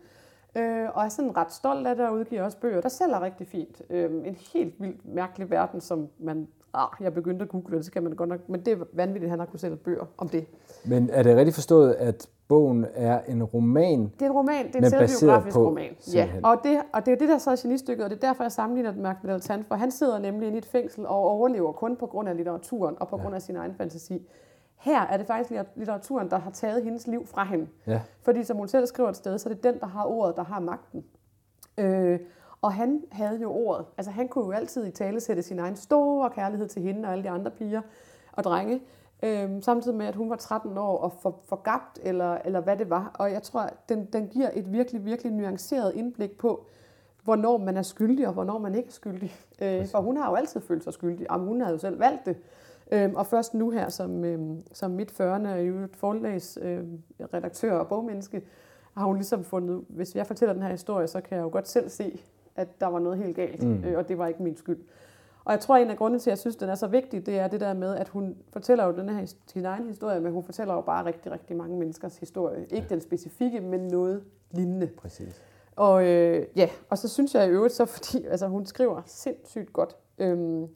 [0.56, 3.46] Øh, og er sådan ret stolt af det og udgiver også bøger, der sælger rigtig
[3.46, 3.82] fint.
[3.90, 6.48] Øh, en helt vildt mærkelig verden, som man...
[6.74, 8.48] Ah, jeg begyndte at google det, så kan man godt nok...
[8.48, 10.46] Men det er vanvittigt, at han har kunnet sælge bøger om det.
[10.84, 14.12] Men er det rigtigt forstået, at bogen er en roman?
[14.18, 15.96] Det er en roman, det er en selvbiografisk på, roman.
[16.14, 18.44] Ja, og det, og det er det, der så er genistykket, og det er derfor,
[18.44, 21.96] jeg sammenligner det med Tan, for han sidder nemlig i et fængsel og overlever kun
[21.96, 23.22] på grund af litteraturen og på ja.
[23.22, 24.28] grund af sin egen fantasi.
[24.76, 27.66] Her er det faktisk litteraturen, der har taget hendes liv fra hende.
[27.86, 28.00] Ja.
[28.22, 30.44] Fordi som hun selv skriver et sted, så er det den, der har ordet, der
[30.44, 31.04] har magten.
[31.78, 32.18] Øh,
[32.62, 33.86] og han havde jo ordet.
[33.96, 37.12] Altså han kunne jo altid i tale sætte sin egen store kærlighed til hende og
[37.12, 37.80] alle de andre piger
[38.32, 38.80] og drenge.
[39.22, 42.90] Øh, samtidig med, at hun var 13 år og for, forgabt, eller, eller hvad det
[42.90, 43.10] var.
[43.14, 46.66] Og jeg tror, den, den giver et virkelig, virkelig nuanceret indblik på,
[47.24, 49.34] hvornår man er skyldig, og hvornår man ikke er skyldig.
[49.62, 51.26] Øh, for hun har jo altid følt sig skyldig.
[51.30, 52.36] Jamen, hun havde jo selv valgt det.
[52.92, 56.82] Øhm, og først nu her, som, øhm, som midt 40'erne og et forlags øh,
[57.34, 58.42] redaktør og bogmenneske,
[58.96, 61.68] har hun ligesom fundet, hvis jeg fortæller den her historie, så kan jeg jo godt
[61.68, 62.20] selv se,
[62.56, 63.84] at der var noget helt galt, mm.
[63.84, 64.78] øh, og det var ikke min skyld.
[65.48, 66.86] Og jeg tror, at en af grundene til, at jeg synes, at den er så
[66.86, 70.20] vigtig, det er det der med, at hun fortæller jo den her sin egen historie,
[70.20, 72.66] men hun fortæller jo bare rigtig, rigtig mange menneskers historie.
[72.70, 74.86] Ikke den specifikke, men noget lignende.
[74.86, 75.42] Præcis.
[75.76, 79.72] Og øh, ja, og så synes jeg i øvrigt så, fordi altså, hun skriver sindssygt
[79.72, 79.96] godt.
[80.18, 80.66] Øhm,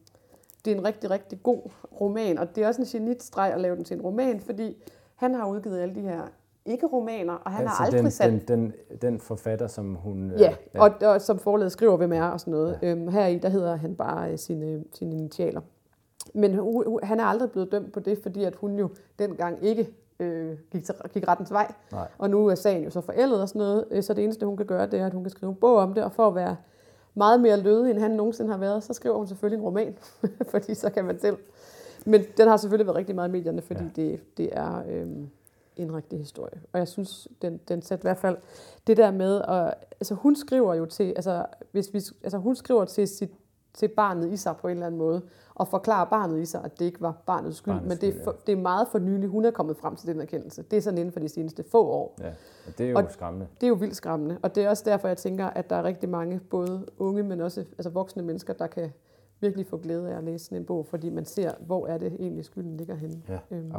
[0.64, 3.76] det er en rigtig, rigtig god roman, og det er også en genitstreg at lave
[3.76, 4.82] den til en roman, fordi
[5.14, 6.28] han har udgivet alle de her
[6.66, 8.30] ikke-romaner, og han altså har aldrig den, sat...
[8.30, 8.72] Den, den,
[9.02, 10.32] den forfatter, som hun...
[10.38, 10.82] Ja, ja.
[10.82, 12.78] Og, og som forladet skriver, hvem er og sådan noget.
[12.82, 12.90] Ja.
[12.90, 15.60] Øhm, her i, der hedder han bare sine, sine initialer.
[16.34, 19.64] Men hun, hun, han er aldrig blevet dømt på det, fordi at hun jo dengang
[19.64, 19.88] ikke
[20.20, 21.72] øh, gik, til, gik rettens vej.
[21.92, 22.08] Nej.
[22.18, 24.56] Og nu er sagen jo så forældet og sådan noget, øh, så det eneste, hun
[24.56, 26.34] kan gøre, det er, at hun kan skrive en bog om det, og for at
[26.34, 26.56] være
[27.14, 29.96] meget mere lødig, end han nogensinde har været, så skriver hun selvfølgelig en roman,
[30.52, 31.36] fordi så kan man selv.
[32.06, 34.02] Men den har selvfølgelig været rigtig meget i medierne, fordi ja.
[34.02, 35.28] det, det er øhm,
[35.76, 36.60] en rigtig historie.
[36.72, 38.36] Og jeg synes, den, den sætter i hvert fald
[38.86, 42.84] det der med, at, altså hun skriver jo til, altså, hvis vi, altså hun skriver
[42.84, 43.30] til sit
[43.74, 45.22] til barnet i sig på en eller anden måde,
[45.54, 48.24] og forklare barnet i sig, at det ikke var barnets skyld, barnets men det er,
[48.24, 50.62] for, det er meget for nylig, hun er kommet frem til den erkendelse.
[50.62, 52.16] Det er sådan inden for de seneste få år.
[52.20, 52.28] Ja,
[52.66, 53.46] og det er jo og skræmmende.
[53.54, 55.82] Det er jo vildt skræmmende, og det er også derfor, jeg tænker, at der er
[55.82, 58.92] rigtig mange, både unge, men også altså voksne mennesker, der kan
[59.40, 62.16] virkelig få glæde af at læse sådan en bog, fordi man ser, hvor er det
[62.18, 63.22] egentlig skylden ligger henne.
[63.28, 63.72] Ja, øhm.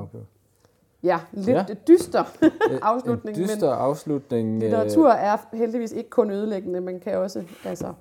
[1.04, 1.66] Ja, lidt ja.
[1.88, 2.24] dyster
[2.82, 3.38] afslutning.
[3.38, 4.60] En dyster men afslutning.
[4.60, 7.94] Litteratur er heldigvis ikke kun ødelæggende, man kan også altså,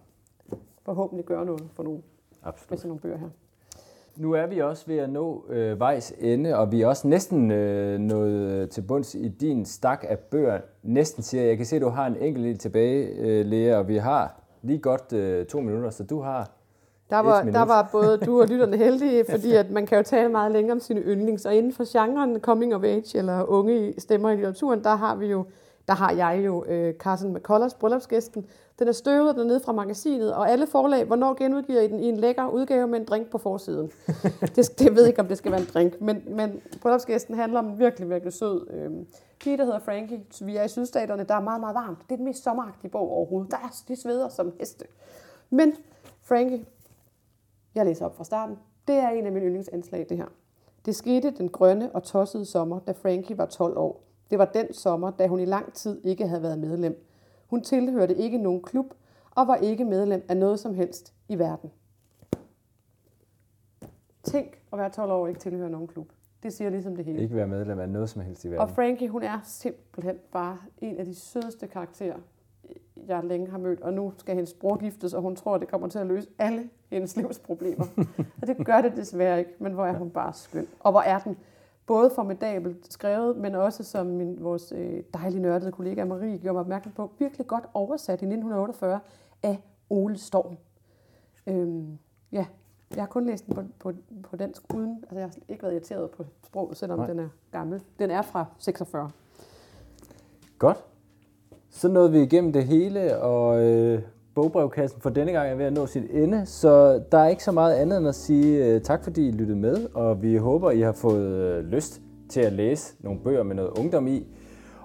[0.84, 2.02] forhåbentlig gøre noget for nogen
[2.42, 2.70] Absolut.
[2.70, 3.28] med sådan nogle bøger her.
[4.16, 7.50] Nu er vi også ved at nå øh, vejs ende, og vi er også næsten
[7.50, 10.60] øh, nået til bunds i din stak af bøger.
[10.82, 11.48] Næsten siger jeg.
[11.48, 14.78] Jeg kan se, at du har en enkelt tilbage, øh, Lea, og vi har lige
[14.78, 16.50] godt øh, to minutter, så du har
[17.12, 20.29] der var, der var både du og lytterne heldige, fordi at man kan jo tale
[20.29, 21.46] meget længere om sine yndlings.
[21.46, 25.27] Og inden for genren coming of age eller unge stemmer i litteraturen, der har vi
[25.27, 25.44] jo
[25.88, 28.46] der har jeg jo øh, Carson McCullers, bryllupsgæsten.
[28.79, 32.16] Den er støvet dernede fra magasinet, og alle forlag, hvornår genudgiver I den i en
[32.16, 33.91] lækker udgave med en drink på forsiden?
[34.57, 37.66] det, det ved ikke, om det skal være en drink, men, men bryllupsgæsten handler om
[37.66, 38.91] en virkelig, virkelig sød øh,
[39.41, 40.24] pige, der hedder Frankie.
[40.41, 41.99] Vi er i sydstaterne, der er meget, meget varmt.
[42.09, 43.51] Det er den mest sommeragtige bog overhovedet.
[43.51, 44.84] Der er de sveder som heste.
[45.51, 45.74] Men
[46.22, 46.64] Frankie,
[47.75, 48.57] jeg læser op fra starten,
[48.89, 50.27] det er en af mine yndlingsanslag, det her.
[50.85, 54.05] Det skete den grønne og tossede sommer, da Frankie var 12 år.
[54.31, 57.07] Det var den sommer, da hun i lang tid ikke havde været medlem.
[57.47, 58.87] Hun tilhørte ikke nogen klub
[59.31, 61.70] og var ikke medlem af noget som helst i verden.
[64.23, 66.12] Tænk at være 12 år og ikke tilhøre nogen klub.
[66.43, 67.23] Det siger ligesom det hele.
[67.23, 68.75] Ikke være medlem af noget som helst i Og verden.
[68.75, 72.16] Frankie, hun er simpelthen bare en af de sødeste karakterer,
[73.09, 73.80] jeg længe har mødt.
[73.80, 76.70] Og nu skal hendes bror giftes, og hun tror, det kommer til at løse alle
[76.90, 77.84] hendes livsproblemer.
[78.42, 80.66] og det gør det desværre ikke, men hvor er hun bare skøn.
[80.80, 81.36] Og hvor er den
[81.86, 86.61] både formidabelt skrevet, men også som min, vores øh, dejlige nørdede kollega Marie gjorde mig
[86.61, 89.00] opmærksom på, virkelig godt oversat i 1948
[89.42, 90.57] af Ole Storm.
[91.46, 91.98] Øhm,
[92.32, 92.46] ja,
[92.94, 93.92] jeg har kun læst den på, på,
[94.22, 97.07] på dansk uden, altså jeg har ikke været irriteret på sproget, selvom Nej.
[97.07, 97.82] Den er gammel.
[97.98, 99.11] Den er fra 46.
[100.59, 100.84] Godt.
[101.75, 104.03] Så nåede vi igennem det hele, og øh,
[104.35, 107.53] bogbrevkassen for denne gang er ved at nå sit ende, så der er ikke så
[107.53, 110.81] meget andet end at sige øh, tak, fordi I lyttede med, og vi håber, I
[110.81, 114.27] har fået øh, lyst til at læse nogle bøger med noget ungdom i.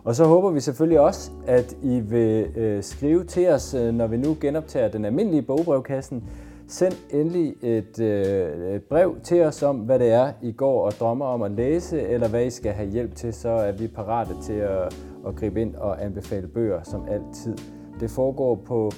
[0.03, 4.07] Og så håber vi selvfølgelig også, at I vil øh, skrive til os, øh, når
[4.07, 6.23] vi nu genoptager den almindelige bogbrevkassen.
[6.69, 10.91] Send endelig et, øh, et brev til os om, hvad det er, I går og
[10.91, 14.33] drømmer om at læse, eller hvad I skal have hjælp til, så er vi parate
[14.43, 14.95] til at,
[15.27, 17.57] at gribe ind og anbefale bøger som altid.
[17.99, 18.91] Det foregår på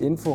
[0.00, 0.30] info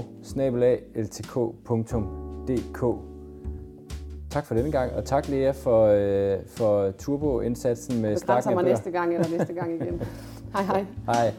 [4.29, 8.63] Tak for denne gang, og tak Lea for, øh, for turbo-indsatsen med snakken af mig
[8.63, 8.75] bøger.
[8.75, 10.01] næste gang eller næste gang igen.
[10.55, 10.85] hej hej.
[11.05, 11.33] Hej.